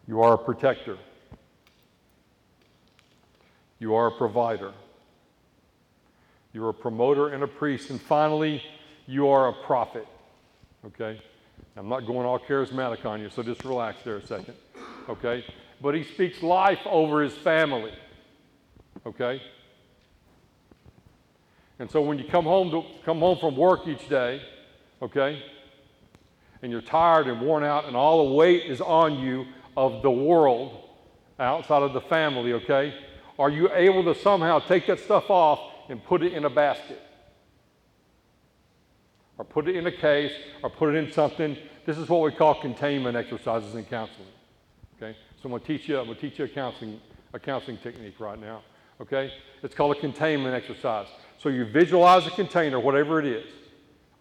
You 0.07 0.21
are 0.23 0.35
a 0.35 0.39
protector. 0.39 0.99
You 3.79 3.95
are 3.95 4.09
a 4.09 4.13
provider. 4.13 4.73
You're 6.53 6.69
a 6.69 6.75
promoter 6.75 7.29
and 7.29 7.43
a 7.43 7.49
priest. 7.49 7.91
And 7.91 8.01
finally, 8.01 8.63
you 9.07 9.29
are 9.29 9.49
a 9.49 9.53
prophet. 9.53 10.07
Okay? 10.87 11.21
I'm 11.77 11.89
not 11.89 12.07
going 12.07 12.27
all 12.27 12.39
charismatic 12.39 13.05
on 13.07 13.21
you, 13.21 13.31
so 13.31 13.43
just 13.43 13.65
relax 13.65 14.03
there 14.05 14.17
a 14.17 14.27
second. 14.27 14.55
Okay? 15.09 15.45
But 15.81 15.95
he 15.95 16.05
speaks 16.05 16.43
life 16.43 16.81
over 16.87 17.23
his 17.23 17.35
family. 17.35 17.93
Okay? 19.07 19.41
And 21.79 21.91
so 21.91 22.01
when 22.01 22.19
you 22.19 22.25
come 22.25 22.45
home 22.45 22.71
to 22.71 22.85
come 23.05 23.19
home 23.19 23.39
from 23.39 23.57
work 23.57 23.89
each 23.89 24.09
day, 24.09 24.41
okay, 25.01 25.43
and 26.63 26.71
you're 26.71 26.81
tired 26.81 27.27
and 27.27 27.41
worn 27.41 27.65
out 27.65 27.87
and 27.87 27.97
all 27.97 28.29
the 28.29 28.35
weight 28.35 28.67
is 28.67 28.81
on 28.81 29.19
you 29.19 29.47
of 29.77 30.03
the 30.03 30.11
world 30.11 30.89
outside 31.41 31.83
of 31.83 31.93
the 31.93 32.01
family, 32.01 32.53
okay? 32.53 32.95
Are 33.39 33.51
you 33.51 33.69
able 33.73 34.05
to 34.05 34.15
somehow 34.15 34.61
take 34.61 34.87
that 34.87 35.01
stuff 35.01 35.29
off 35.29 35.59
and 35.89 36.05
put 36.05 36.23
it 36.23 36.35
in 36.35 36.45
a 36.45 36.51
basket? 36.51 37.01
Or 39.39 39.45
put 39.45 39.69
it 39.69 39.77
in 39.77 39.87
a 39.87 39.93
case 39.93 40.33
or 40.63 40.71
put 40.71 40.95
it 40.95 40.99
in 40.99 41.13
something. 41.13 41.57
This 41.87 41.99
is 41.99 42.09
what 42.09 42.23
we 42.23 42.33
call 42.33 42.55
containment 42.61 43.17
exercises 43.17 43.75
in 43.75 43.85
counseling. 43.85 44.29
Okay? 44.97 45.17
So 45.37 45.47
I'm 45.47 45.51
gonna 45.53 45.65
teach 45.65 45.89
you, 45.89 45.99
I'm 45.99 46.07
gonna 46.07 46.19
teach 46.19 46.39
you 46.39 46.45
a 46.45 46.49
counseling, 46.49 47.01
a 47.33 47.39
counseling 47.39 47.79
technique 47.79 48.21
right 48.21 48.41
now. 48.41 48.63
Okay? 49.01 49.33
It's 49.63 49.75
called 49.75 49.97
a 49.97 50.01
containment 50.01 50.55
exercise. 50.55 51.09
So 51.39 51.49
you 51.49 51.65
visualize 51.65 52.27
a 52.27 52.31
container, 52.31 52.79
whatever 52.79 53.19
it 53.19 53.27
is. 53.27 53.47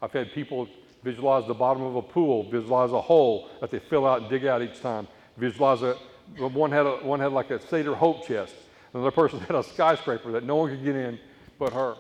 I've 0.01 0.11
had 0.11 0.31
people 0.31 0.67
visualize 1.03 1.47
the 1.47 1.53
bottom 1.53 1.83
of 1.83 1.95
a 1.95 2.01
pool, 2.01 2.49
visualize 2.49 2.91
a 2.91 3.01
hole 3.01 3.49
that 3.59 3.71
they 3.71 3.79
fill 3.79 4.05
out 4.05 4.21
and 4.21 4.29
dig 4.29 4.45
out 4.45 4.61
each 4.61 4.81
time. 4.81 5.07
Visualize 5.37 5.81
a, 5.81 5.93
one 6.37 6.71
had, 6.71 6.85
a, 6.85 6.97
one 6.97 7.19
had 7.19 7.31
like 7.31 7.51
a 7.51 7.59
Seder 7.67 7.95
Hope 7.95 8.25
chest. 8.27 8.55
Another 8.93 9.11
person 9.11 9.39
had 9.47 9.55
a 9.55 9.63
skyscraper 9.63 10.31
that 10.31 10.43
no 10.43 10.55
one 10.55 10.69
could 10.69 10.83
get 10.83 10.95
in 10.95 11.19
but 11.59 11.73
her. 11.73 11.95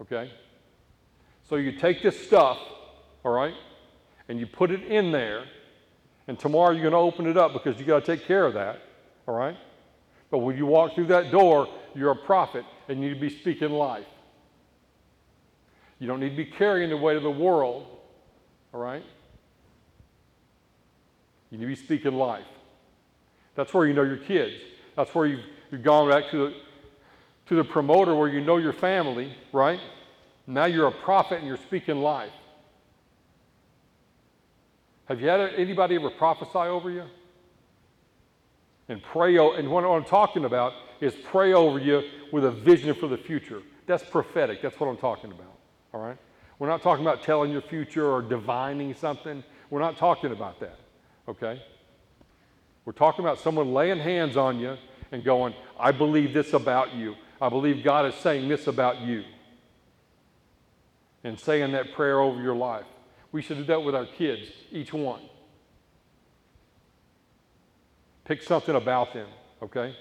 Okay? 0.00 0.30
So 1.50 1.56
you 1.56 1.72
take 1.72 2.00
this 2.00 2.16
stuff, 2.26 2.58
all 3.24 3.32
right, 3.32 3.54
and 4.28 4.38
you 4.38 4.46
put 4.46 4.70
it 4.70 4.84
in 4.84 5.10
there, 5.10 5.46
and 6.28 6.38
tomorrow 6.38 6.70
you're 6.70 6.88
going 6.88 6.92
to 6.92 6.98
open 6.98 7.26
it 7.26 7.36
up 7.36 7.52
because 7.52 7.76
you 7.80 7.84
got 7.84 8.04
to 8.04 8.16
take 8.16 8.24
care 8.24 8.46
of 8.46 8.54
that, 8.54 8.80
all 9.26 9.34
right? 9.34 9.56
But 10.30 10.38
when 10.38 10.56
you 10.56 10.64
walk 10.64 10.94
through 10.94 11.08
that 11.08 11.32
door, 11.32 11.66
you're 11.92 12.12
a 12.12 12.16
prophet 12.16 12.64
and 12.88 13.02
you 13.02 13.08
need 13.08 13.14
to 13.16 13.20
be 13.20 13.30
speaking 13.30 13.70
life. 13.70 14.06
You 15.98 16.06
don't 16.06 16.20
need 16.20 16.30
to 16.30 16.36
be 16.36 16.44
carrying 16.44 16.88
the 16.88 16.96
weight 16.96 17.16
of 17.16 17.24
the 17.24 17.30
world, 17.30 17.84
all 18.72 18.80
right? 18.80 19.02
You 21.50 21.58
need 21.58 21.64
to 21.64 21.68
be 21.68 21.74
speaking 21.74 22.12
life. 22.12 22.46
That's 23.56 23.74
where 23.74 23.88
you 23.88 23.92
know 23.92 24.04
your 24.04 24.18
kids. 24.18 24.54
That's 24.94 25.12
where 25.16 25.26
you've, 25.26 25.44
you've 25.72 25.82
gone 25.82 26.08
back 26.08 26.30
to 26.30 26.46
the, 26.46 26.54
to 27.46 27.56
the 27.56 27.64
promoter 27.64 28.14
where 28.14 28.28
you 28.28 28.40
know 28.40 28.58
your 28.58 28.72
family, 28.72 29.34
right? 29.52 29.80
Now 30.50 30.64
you're 30.64 30.88
a 30.88 30.92
prophet 30.92 31.38
and 31.38 31.46
you're 31.46 31.56
speaking 31.56 31.98
life. 31.98 32.32
Have 35.04 35.20
you 35.20 35.28
had 35.28 35.40
anybody 35.54 35.94
ever 35.94 36.10
prophesy 36.10 36.58
over 36.58 36.90
you? 36.90 37.04
And 38.88 39.00
pray, 39.00 39.36
and 39.36 39.70
what 39.70 39.84
I'm 39.84 40.04
talking 40.04 40.44
about 40.44 40.72
is 41.00 41.14
pray 41.14 41.52
over 41.52 41.78
you 41.78 42.02
with 42.32 42.44
a 42.44 42.50
vision 42.50 42.94
for 42.94 43.06
the 43.06 43.16
future. 43.16 43.62
That's 43.86 44.02
prophetic. 44.02 44.60
That's 44.60 44.78
what 44.80 44.88
I'm 44.88 44.96
talking 44.96 45.30
about. 45.30 45.56
All 45.94 46.00
right? 46.00 46.18
We're 46.58 46.68
not 46.68 46.82
talking 46.82 47.04
about 47.04 47.22
telling 47.22 47.52
your 47.52 47.62
future 47.62 48.10
or 48.10 48.20
divining 48.20 48.92
something. 48.94 49.44
We're 49.70 49.80
not 49.80 49.96
talking 49.96 50.32
about 50.32 50.58
that. 50.58 50.78
Okay? 51.28 51.62
We're 52.84 52.92
talking 52.92 53.24
about 53.24 53.38
someone 53.38 53.72
laying 53.72 54.00
hands 54.00 54.36
on 54.36 54.58
you 54.58 54.76
and 55.12 55.22
going, 55.22 55.54
I 55.78 55.92
believe 55.92 56.34
this 56.34 56.54
about 56.54 56.92
you. 56.94 57.14
I 57.40 57.48
believe 57.48 57.84
God 57.84 58.06
is 58.06 58.14
saying 58.16 58.48
this 58.48 58.66
about 58.66 59.00
you. 59.00 59.22
And 61.22 61.38
saying 61.38 61.72
that 61.72 61.92
prayer 61.92 62.20
over 62.20 62.40
your 62.40 62.54
life. 62.54 62.86
We 63.32 63.42
should 63.42 63.58
do 63.58 63.64
that 63.64 63.82
with 63.82 63.94
our 63.94 64.06
kids, 64.06 64.48
each 64.72 64.92
one. 64.92 65.20
Pick 68.24 68.42
something 68.42 68.74
about 68.74 69.12
them, 69.12 69.28
okay? 69.62 69.94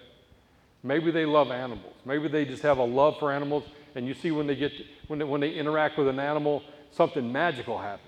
Maybe 0.84 1.12
they 1.12 1.26
love 1.26 1.52
animals. 1.52 1.94
Maybe 2.06 2.28
they 2.28 2.46
just 2.46 2.64
have 2.64 2.78
a 2.78 2.84
love 2.84 3.20
for 3.20 3.32
animals, 3.32 3.66
and 3.96 4.08
you 4.08 4.14
see 4.14 4.32
when 4.32 4.48
they 4.48 4.56
get 4.56 4.72
when 5.08 5.20
they, 5.20 5.26
when 5.26 5.42
they 5.42 5.52
interact 5.52 5.98
with 5.98 6.08
an 6.08 6.20
animal, 6.20 6.64
something 6.92 7.32
magical 7.32 7.78
happens. 7.78 8.06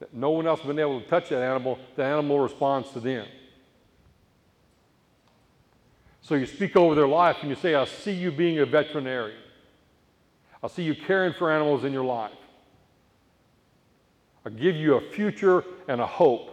That 0.00 0.12
no 0.12 0.30
one 0.30 0.46
else 0.46 0.60
has 0.60 0.66
been 0.66 0.78
able 0.78 1.00
to 1.00 1.06
touch 1.06 1.28
that 1.28 1.42
animal. 1.42 1.78
The 1.94 2.04
animal 2.04 2.40
responds 2.40 2.90
to 2.92 3.00
them. 3.00 3.26
So 6.22 6.34
you 6.34 6.46
speak 6.46 6.74
over 6.74 6.94
their 6.94 7.06
life 7.06 7.36
and 7.42 7.50
you 7.50 7.56
say, 7.56 7.74
"I 7.74 7.84
see 7.84 8.12
you 8.12 8.32
being 8.32 8.58
a 8.58 8.66
veterinarian. 8.66 9.43
I 10.64 10.68
see 10.68 10.82
you 10.82 10.96
caring 10.96 11.34
for 11.34 11.52
animals 11.52 11.84
in 11.84 11.92
your 11.92 12.04
life. 12.04 12.32
I 14.44 14.50
give 14.50 14.74
you 14.74 14.94
a 14.94 15.00
future 15.12 15.62
and 15.86 16.00
a 16.00 16.06
hope." 16.06 16.50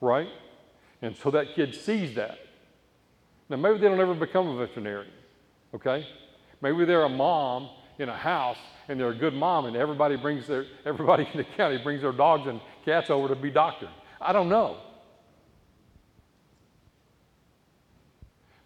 Right? 0.00 0.28
And 1.02 1.16
so 1.16 1.30
that 1.32 1.54
kid 1.54 1.74
sees 1.74 2.14
that. 2.14 2.38
Now, 3.48 3.56
maybe 3.56 3.78
they 3.78 3.88
don't 3.88 4.00
ever 4.00 4.14
become 4.14 4.48
a 4.48 4.66
veterinarian, 4.66 5.12
okay? 5.74 6.06
Maybe 6.62 6.84
they're 6.84 7.02
a 7.02 7.08
mom 7.08 7.68
in 7.98 8.08
a 8.08 8.16
house 8.16 8.56
and 8.88 8.98
they're 8.98 9.10
a 9.10 9.14
good 9.14 9.34
mom 9.34 9.66
and 9.66 9.76
everybody 9.76 10.16
brings 10.16 10.46
their, 10.46 10.64
everybody 10.84 11.28
in 11.32 11.36
the 11.36 11.44
county 11.44 11.78
brings 11.78 12.00
their 12.02 12.12
dogs 12.12 12.46
and 12.46 12.60
cats 12.84 13.10
over 13.10 13.28
to 13.28 13.36
be 13.36 13.50
doctored. 13.50 13.90
I 14.20 14.32
don't 14.32 14.48
know. 14.48 14.78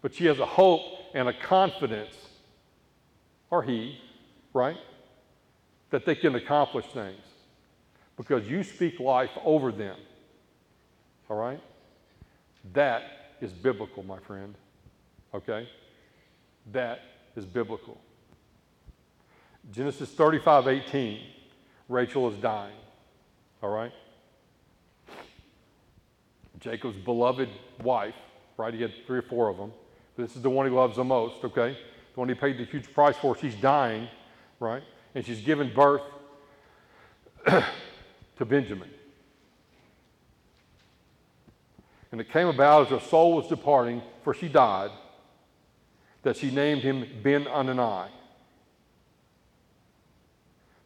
But 0.00 0.14
she 0.14 0.26
has 0.26 0.38
a 0.38 0.46
hope 0.46 0.82
and 1.14 1.28
a 1.28 1.32
confidence, 1.32 2.14
or 3.50 3.62
he, 3.62 3.98
right, 4.52 4.76
that 5.90 6.04
they 6.04 6.14
can 6.14 6.34
accomplish 6.34 6.86
things 6.86 7.20
because 8.16 8.48
you 8.48 8.62
speak 8.62 9.00
life 9.00 9.30
over 9.44 9.72
them. 9.72 9.96
All 11.30 11.36
right? 11.36 11.60
That 12.72 13.02
is 13.40 13.52
biblical, 13.52 14.02
my 14.02 14.18
friend. 14.18 14.54
Okay? 15.34 15.68
That 16.72 17.00
is 17.36 17.44
biblical. 17.44 17.98
Genesis 19.72 20.10
35 20.10 20.68
18. 20.68 21.20
Rachel 21.88 22.28
is 22.30 22.36
dying. 22.36 22.76
All 23.62 23.70
right? 23.70 23.92
Jacob's 26.60 26.96
beloved 26.96 27.48
wife, 27.82 28.14
right? 28.56 28.74
He 28.74 28.82
had 28.82 28.92
three 29.06 29.18
or 29.18 29.22
four 29.22 29.48
of 29.48 29.56
them. 29.56 29.72
This 30.16 30.34
is 30.34 30.42
the 30.42 30.50
one 30.50 30.66
he 30.66 30.72
loves 30.72 30.96
the 30.96 31.04
most, 31.04 31.44
okay? 31.44 31.78
The 32.18 32.20
one 32.22 32.28
he 32.30 32.34
paid 32.34 32.58
the 32.58 32.64
huge 32.64 32.92
price 32.92 33.16
for. 33.16 33.36
She's 33.36 33.54
dying, 33.54 34.08
right? 34.58 34.82
And 35.14 35.24
she's 35.24 35.40
given 35.40 35.72
birth 35.72 36.02
to 37.46 38.44
Benjamin. 38.44 38.90
And 42.10 42.20
it 42.20 42.28
came 42.28 42.48
about 42.48 42.86
as 42.86 42.88
her 42.88 43.08
soul 43.08 43.36
was 43.36 43.46
departing, 43.46 44.02
for 44.24 44.34
she 44.34 44.48
died, 44.48 44.90
that 46.24 46.36
she 46.36 46.50
named 46.50 46.82
him 46.82 47.06
Ben 47.22 47.44
Anani. 47.44 48.08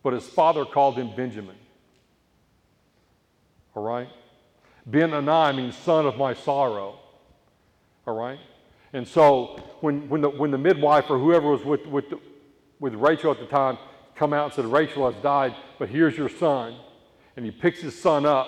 But 0.03 0.12
his 0.12 0.29
father 0.29 0.66
called 0.66 0.97
him 0.97 1.16
Benjamin. 1.16 1.57
All 3.75 3.83
right? 3.83 4.11
Ben 4.85 5.12
Anai 5.12 5.57
means 5.57 5.79
son 5.79 6.05
of 6.05 6.18
my 6.18 6.35
sorrow. 6.35 6.99
All 8.07 8.14
right? 8.14 8.38
And 8.92 9.07
so 9.07 9.61
when, 9.81 10.09
when, 10.09 10.20
the, 10.20 10.28
when 10.28 10.50
the 10.50 10.59
midwife 10.59 11.07
or 11.09 11.18
whoever 11.18 11.50
was 11.50 11.64
with, 11.64 11.87
with, 11.87 12.11
the, 12.11 12.20
with 12.78 12.94
Rachel 12.94 13.31
at 13.31 13.38
the 13.38 13.46
time 13.46 13.78
come 14.14 14.33
out 14.33 14.46
and 14.46 14.55
said, 14.55 14.66
Rachel 14.66 15.11
has 15.11 15.20
died, 15.22 15.55
but 15.78 15.88
here's 15.88 16.16
your 16.16 16.28
son. 16.28 16.76
And 17.37 17.44
he 17.44 17.50
picks 17.50 17.81
his 17.81 17.98
son 17.98 18.26
up. 18.26 18.46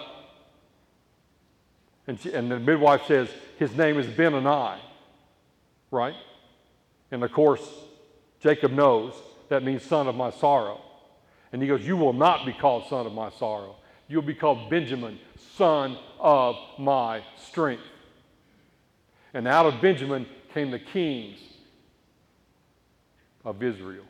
And, 2.06 2.20
she, 2.20 2.32
and 2.32 2.50
the 2.50 2.60
midwife 2.60 3.06
says, 3.06 3.28
his 3.58 3.74
name 3.76 3.98
is 3.98 4.06
Ben 4.06 4.32
Anai. 4.32 4.78
Right? 5.90 6.14
And 7.10 7.24
of 7.24 7.32
course, 7.32 7.66
Jacob 8.40 8.72
knows 8.72 9.14
that 9.48 9.62
means 9.62 9.82
son 9.82 10.06
of 10.06 10.14
my 10.14 10.30
sorrow. 10.30 10.80
And 11.52 11.62
he 11.62 11.68
goes, 11.68 11.86
You 11.86 11.96
will 11.96 12.12
not 12.12 12.44
be 12.44 12.52
called 12.52 12.88
son 12.88 13.06
of 13.06 13.12
my 13.12 13.30
sorrow. 13.30 13.76
You'll 14.08 14.22
be 14.22 14.34
called 14.34 14.68
Benjamin, 14.68 15.18
son 15.56 15.96
of 16.18 16.56
my 16.78 17.22
strength. 17.38 17.84
And 19.34 19.48
out 19.48 19.66
of 19.66 19.82
Benjamin 19.82 20.26
came 20.54 20.70
the 20.70 20.78
kings 20.78 21.40
of 23.44 23.62
Israel. 23.62 24.04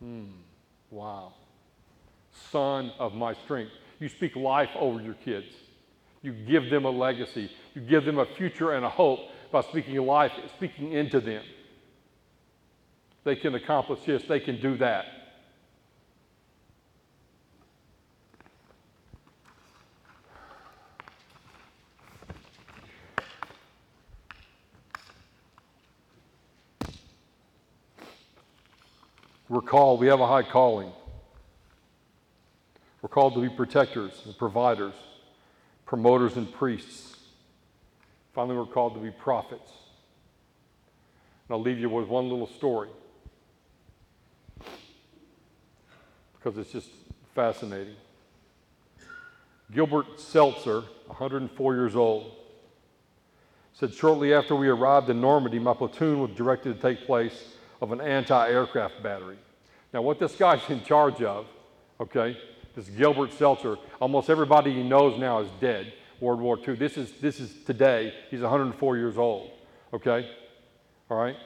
Hmm. 0.00 0.26
Wow. 0.90 1.34
Son 2.50 2.92
of 2.98 3.14
my 3.14 3.34
strength. 3.34 3.72
You 3.98 4.08
speak 4.08 4.34
life 4.36 4.70
over 4.76 5.00
your 5.02 5.14
kids. 5.14 5.46
You 6.22 6.32
give 6.32 6.70
them 6.70 6.84
a 6.84 6.90
legacy. 6.90 7.50
You 7.74 7.82
give 7.82 8.04
them 8.04 8.18
a 8.18 8.26
future 8.36 8.72
and 8.72 8.84
a 8.84 8.88
hope 8.88 9.20
by 9.50 9.62
speaking 9.62 9.96
life, 9.96 10.32
speaking 10.56 10.92
into 10.92 11.20
them. 11.20 11.42
They 13.24 13.36
can 13.36 13.54
accomplish 13.54 14.00
this, 14.06 14.22
they 14.24 14.40
can 14.40 14.60
do 14.60 14.76
that. 14.78 15.04
We're 29.50 29.60
called, 29.60 29.98
we 29.98 30.06
have 30.06 30.20
a 30.20 30.28
high 30.28 30.44
calling. 30.44 30.92
We're 33.02 33.08
called 33.08 33.34
to 33.34 33.40
be 33.40 33.48
protectors 33.48 34.22
and 34.24 34.38
providers, 34.38 34.94
promoters 35.86 36.36
and 36.36 36.50
priests. 36.52 37.16
Finally, 38.32 38.56
we're 38.58 38.66
called 38.66 38.94
to 38.94 39.00
be 39.00 39.10
prophets. 39.10 39.72
And 41.48 41.56
I'll 41.56 41.60
leave 41.60 41.80
you 41.80 41.90
with 41.90 42.06
one 42.06 42.28
little 42.28 42.46
story 42.46 42.90
because 46.38 46.56
it's 46.56 46.70
just 46.70 46.90
fascinating. 47.34 47.96
Gilbert 49.74 50.20
Seltzer, 50.20 50.82
104 51.08 51.74
years 51.74 51.96
old, 51.96 52.36
said 53.72 53.92
shortly 53.92 54.32
after 54.32 54.54
we 54.54 54.68
arrived 54.68 55.10
in 55.10 55.20
Normandy, 55.20 55.58
my 55.58 55.74
platoon 55.74 56.20
was 56.20 56.30
directed 56.36 56.76
to 56.76 56.80
take 56.80 57.04
place 57.04 57.56
of 57.80 57.92
an 57.92 58.00
anti 58.00 58.48
aircraft 58.48 59.02
battery. 59.02 59.38
Now, 59.92 60.02
what 60.02 60.18
this 60.18 60.36
guy's 60.36 60.60
in 60.68 60.84
charge 60.84 61.22
of, 61.22 61.46
okay, 62.00 62.36
this 62.76 62.88
Gilbert 62.88 63.32
Seltzer, 63.32 63.76
almost 64.00 64.30
everybody 64.30 64.72
he 64.72 64.82
knows 64.82 65.18
now 65.18 65.40
is 65.40 65.48
dead. 65.60 65.92
World 66.20 66.40
War 66.40 66.58
II. 66.58 66.74
This 66.74 66.96
is, 66.96 67.12
this 67.20 67.40
is 67.40 67.52
today. 67.64 68.12
He's 68.30 68.40
104 68.40 68.96
years 68.96 69.16
old, 69.16 69.50
okay? 69.92 70.30
All 71.10 71.16
right? 71.16 71.36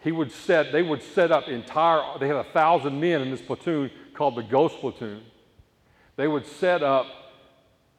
He 0.00 0.12
would 0.12 0.30
set, 0.32 0.72
they 0.72 0.82
would 0.82 1.02
set 1.02 1.32
up 1.32 1.48
entire, 1.48 2.18
they 2.18 2.26
had 2.26 2.36
a 2.36 2.44
thousand 2.44 3.00
men 3.00 3.22
in 3.22 3.30
this 3.30 3.40
platoon 3.40 3.90
called 4.12 4.36
the 4.36 4.42
Ghost 4.42 4.76
Platoon. 4.80 5.22
They 6.16 6.28
would 6.28 6.46
set 6.46 6.82
up, 6.82 7.06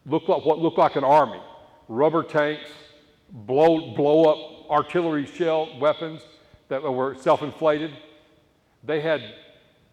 look 0.06 0.28
like, 0.28 0.46
what 0.46 0.60
looked 0.60 0.78
like 0.78 0.96
an 0.96 1.04
army, 1.04 1.42
rubber 1.88 2.24
tanks, 2.24 2.70
blow, 3.32 3.96
blow 3.96 4.26
up 4.26 4.70
artillery 4.70 5.26
shell 5.26 5.80
weapons 5.80 6.22
that 6.70 6.82
were 6.82 7.16
self-inflated. 7.16 7.92
They 8.84 9.02
had, 9.02 9.22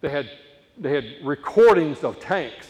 they 0.01 0.09
had, 0.09 0.29
they 0.77 0.93
had 0.93 1.05
recordings 1.23 2.03
of 2.03 2.19
tanks, 2.19 2.67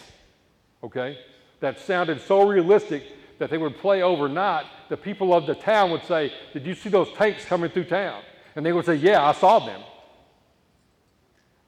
okay, 0.83 1.17
that 1.59 1.79
sounded 1.79 2.21
so 2.21 2.47
realistic 2.47 3.03
that 3.39 3.49
they 3.49 3.57
would 3.57 3.77
play 3.77 4.01
overnight, 4.01 4.65
the 4.89 4.97
people 4.97 5.33
of 5.33 5.45
the 5.45 5.55
town 5.55 5.91
would 5.91 6.03
say, 6.05 6.31
Did 6.53 6.65
you 6.65 6.75
see 6.75 6.89
those 6.89 7.11
tanks 7.13 7.45
coming 7.45 7.69
through 7.69 7.85
town? 7.85 8.21
And 8.55 8.65
they 8.65 8.71
would 8.71 8.85
say, 8.85 8.95
Yeah, 8.95 9.25
I 9.25 9.33
saw 9.33 9.59
them. 9.59 9.81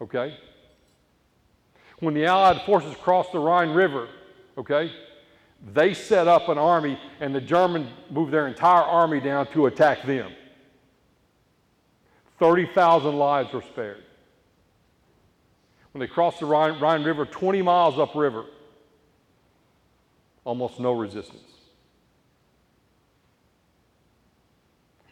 Okay? 0.01 0.37
When 1.99 2.13
the 2.13 2.25
Allied 2.25 2.61
forces 2.65 2.95
crossed 3.01 3.31
the 3.31 3.39
Rhine 3.39 3.69
River, 3.69 4.09
okay, 4.57 4.91
they 5.73 5.93
set 5.93 6.27
up 6.27 6.49
an 6.49 6.57
army 6.57 6.99
and 7.19 7.33
the 7.33 7.41
Germans 7.41 7.89
moved 8.09 8.31
their 8.31 8.47
entire 8.47 8.83
army 8.83 9.19
down 9.19 9.47
to 9.47 9.65
attack 9.65 10.05
them. 10.05 10.31
30,000 12.39 13.15
lives 13.15 13.53
were 13.53 13.61
spared. 13.61 14.03
When 15.91 15.99
they 15.99 16.07
crossed 16.07 16.39
the 16.39 16.45
Rhine, 16.45 16.79
Rhine 16.79 17.03
River, 17.03 17.25
20 17.25 17.61
miles 17.61 17.97
upriver, 17.97 18.45
almost 20.43 20.79
no 20.79 20.91
resistance. 20.91 21.41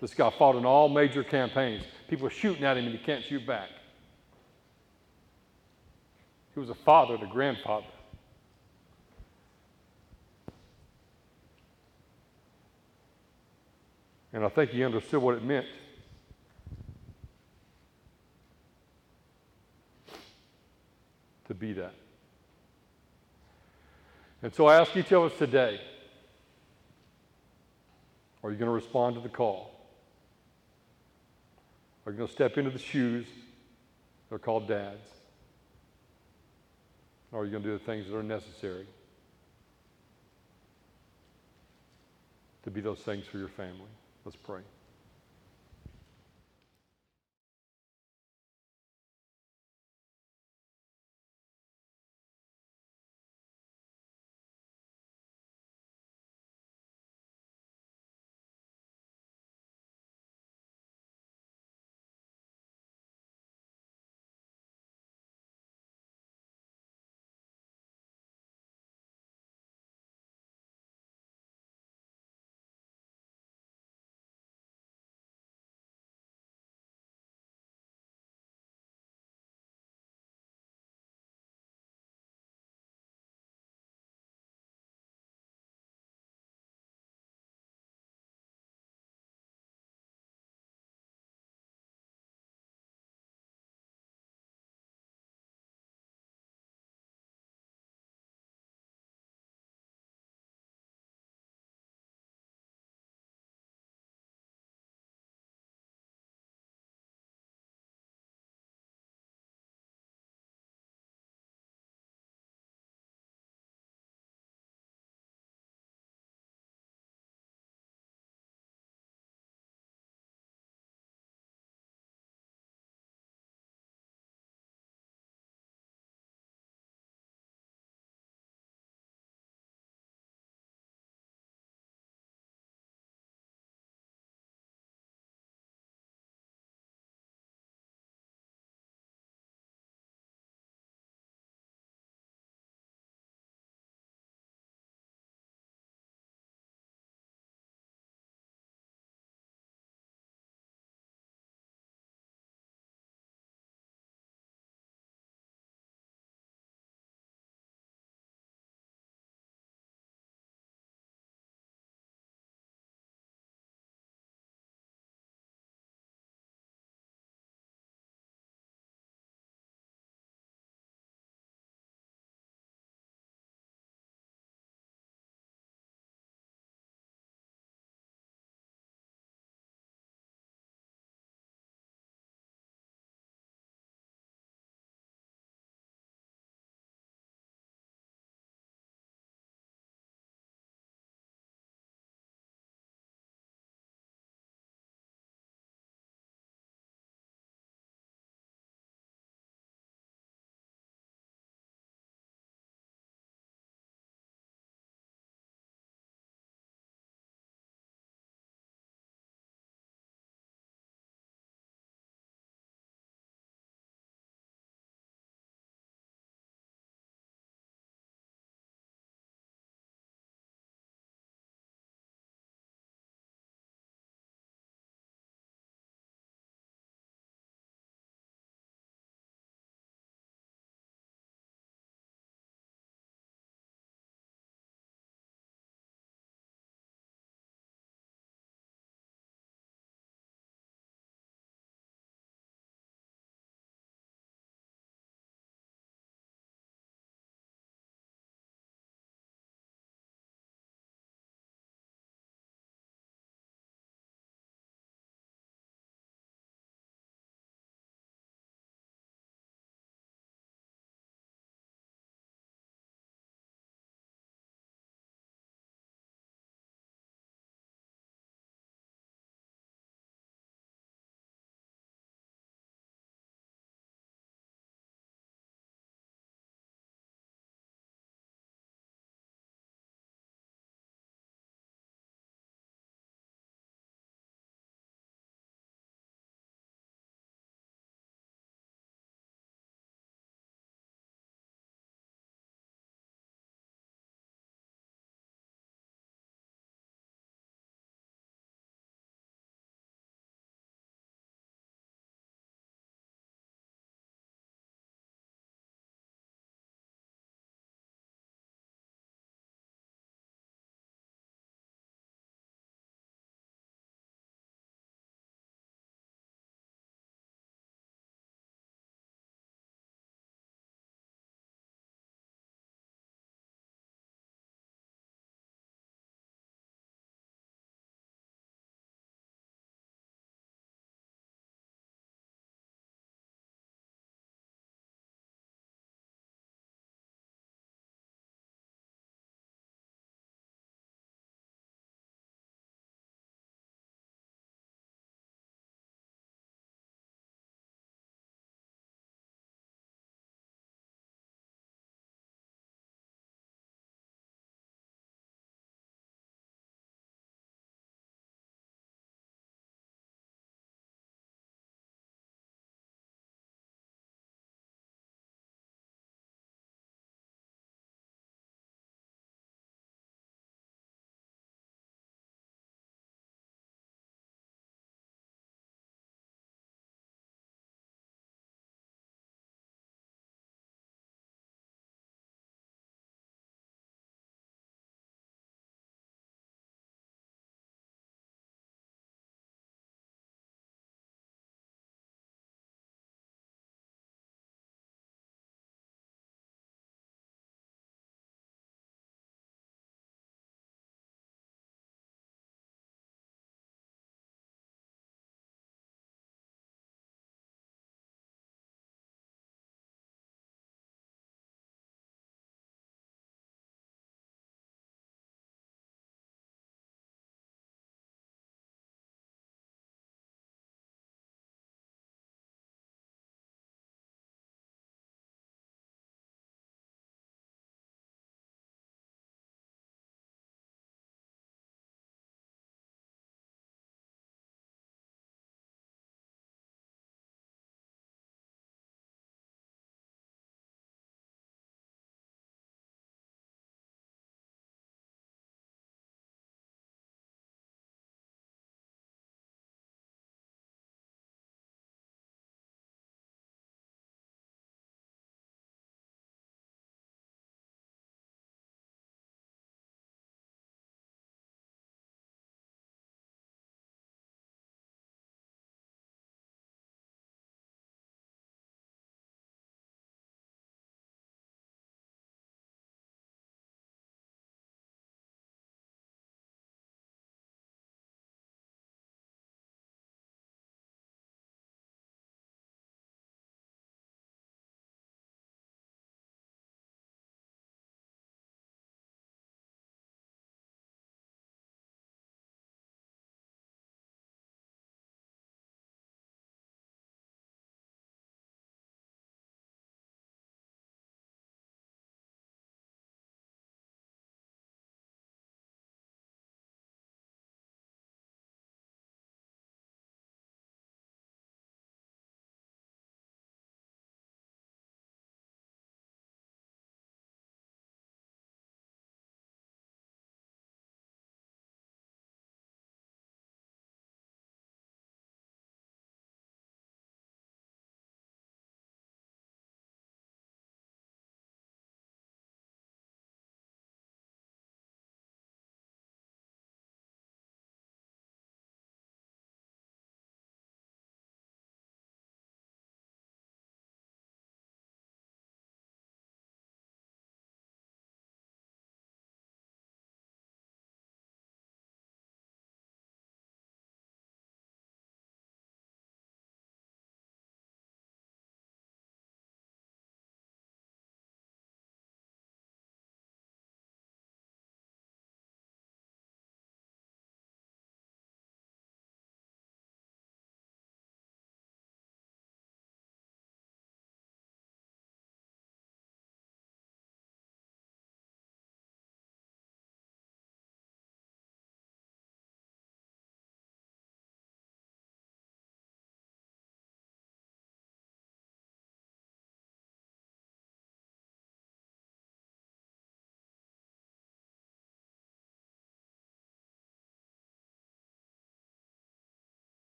This 0.00 0.14
guy 0.14 0.30
fought 0.30 0.54
in 0.54 0.64
all 0.64 0.88
major 0.88 1.24
campaigns. 1.24 1.84
People 2.08 2.28
shooting 2.28 2.64
at 2.64 2.76
him 2.76 2.84
and 2.84 2.96
he 2.96 3.04
can't 3.04 3.24
shoot 3.24 3.44
back. 3.44 3.68
He 6.54 6.60
was 6.60 6.70
a 6.70 6.74
father 6.74 7.14
and 7.14 7.24
a 7.24 7.26
grandfather. 7.26 7.86
And 14.32 14.44
I 14.44 14.48
think 14.48 14.70
he 14.70 14.84
understood 14.84 15.20
what 15.20 15.34
it 15.34 15.42
meant. 15.42 15.66
To 21.48 21.54
be 21.54 21.72
that. 21.74 21.94
And 24.42 24.54
so 24.54 24.66
I 24.66 24.78
ask 24.80 24.96
each 24.96 25.12
of 25.12 25.24
us 25.24 25.38
today 25.38 25.80
are 28.42 28.50
you 28.50 28.56
going 28.56 28.68
to 28.68 28.74
respond 28.74 29.16
to 29.16 29.20
the 29.20 29.28
call? 29.28 29.74
Are 32.06 32.12
you 32.12 32.18
going 32.18 32.28
to 32.28 32.34
step 32.34 32.56
into 32.56 32.70
the 32.70 32.78
shoes 32.78 33.26
they're 34.28 34.38
called 34.38 34.68
dads? 34.68 35.06
Or 37.32 37.40
are 37.40 37.44
you 37.44 37.50
going 37.50 37.62
to 37.62 37.68
do 37.70 37.78
the 37.78 37.84
things 37.84 38.06
that 38.06 38.16
are 38.16 38.22
necessary 38.22 38.86
to 42.62 42.70
be 42.70 42.80
those 42.80 43.00
things 43.00 43.26
for 43.26 43.38
your 43.38 43.48
family? 43.48 43.88
Let's 44.24 44.36
pray. 44.36 44.60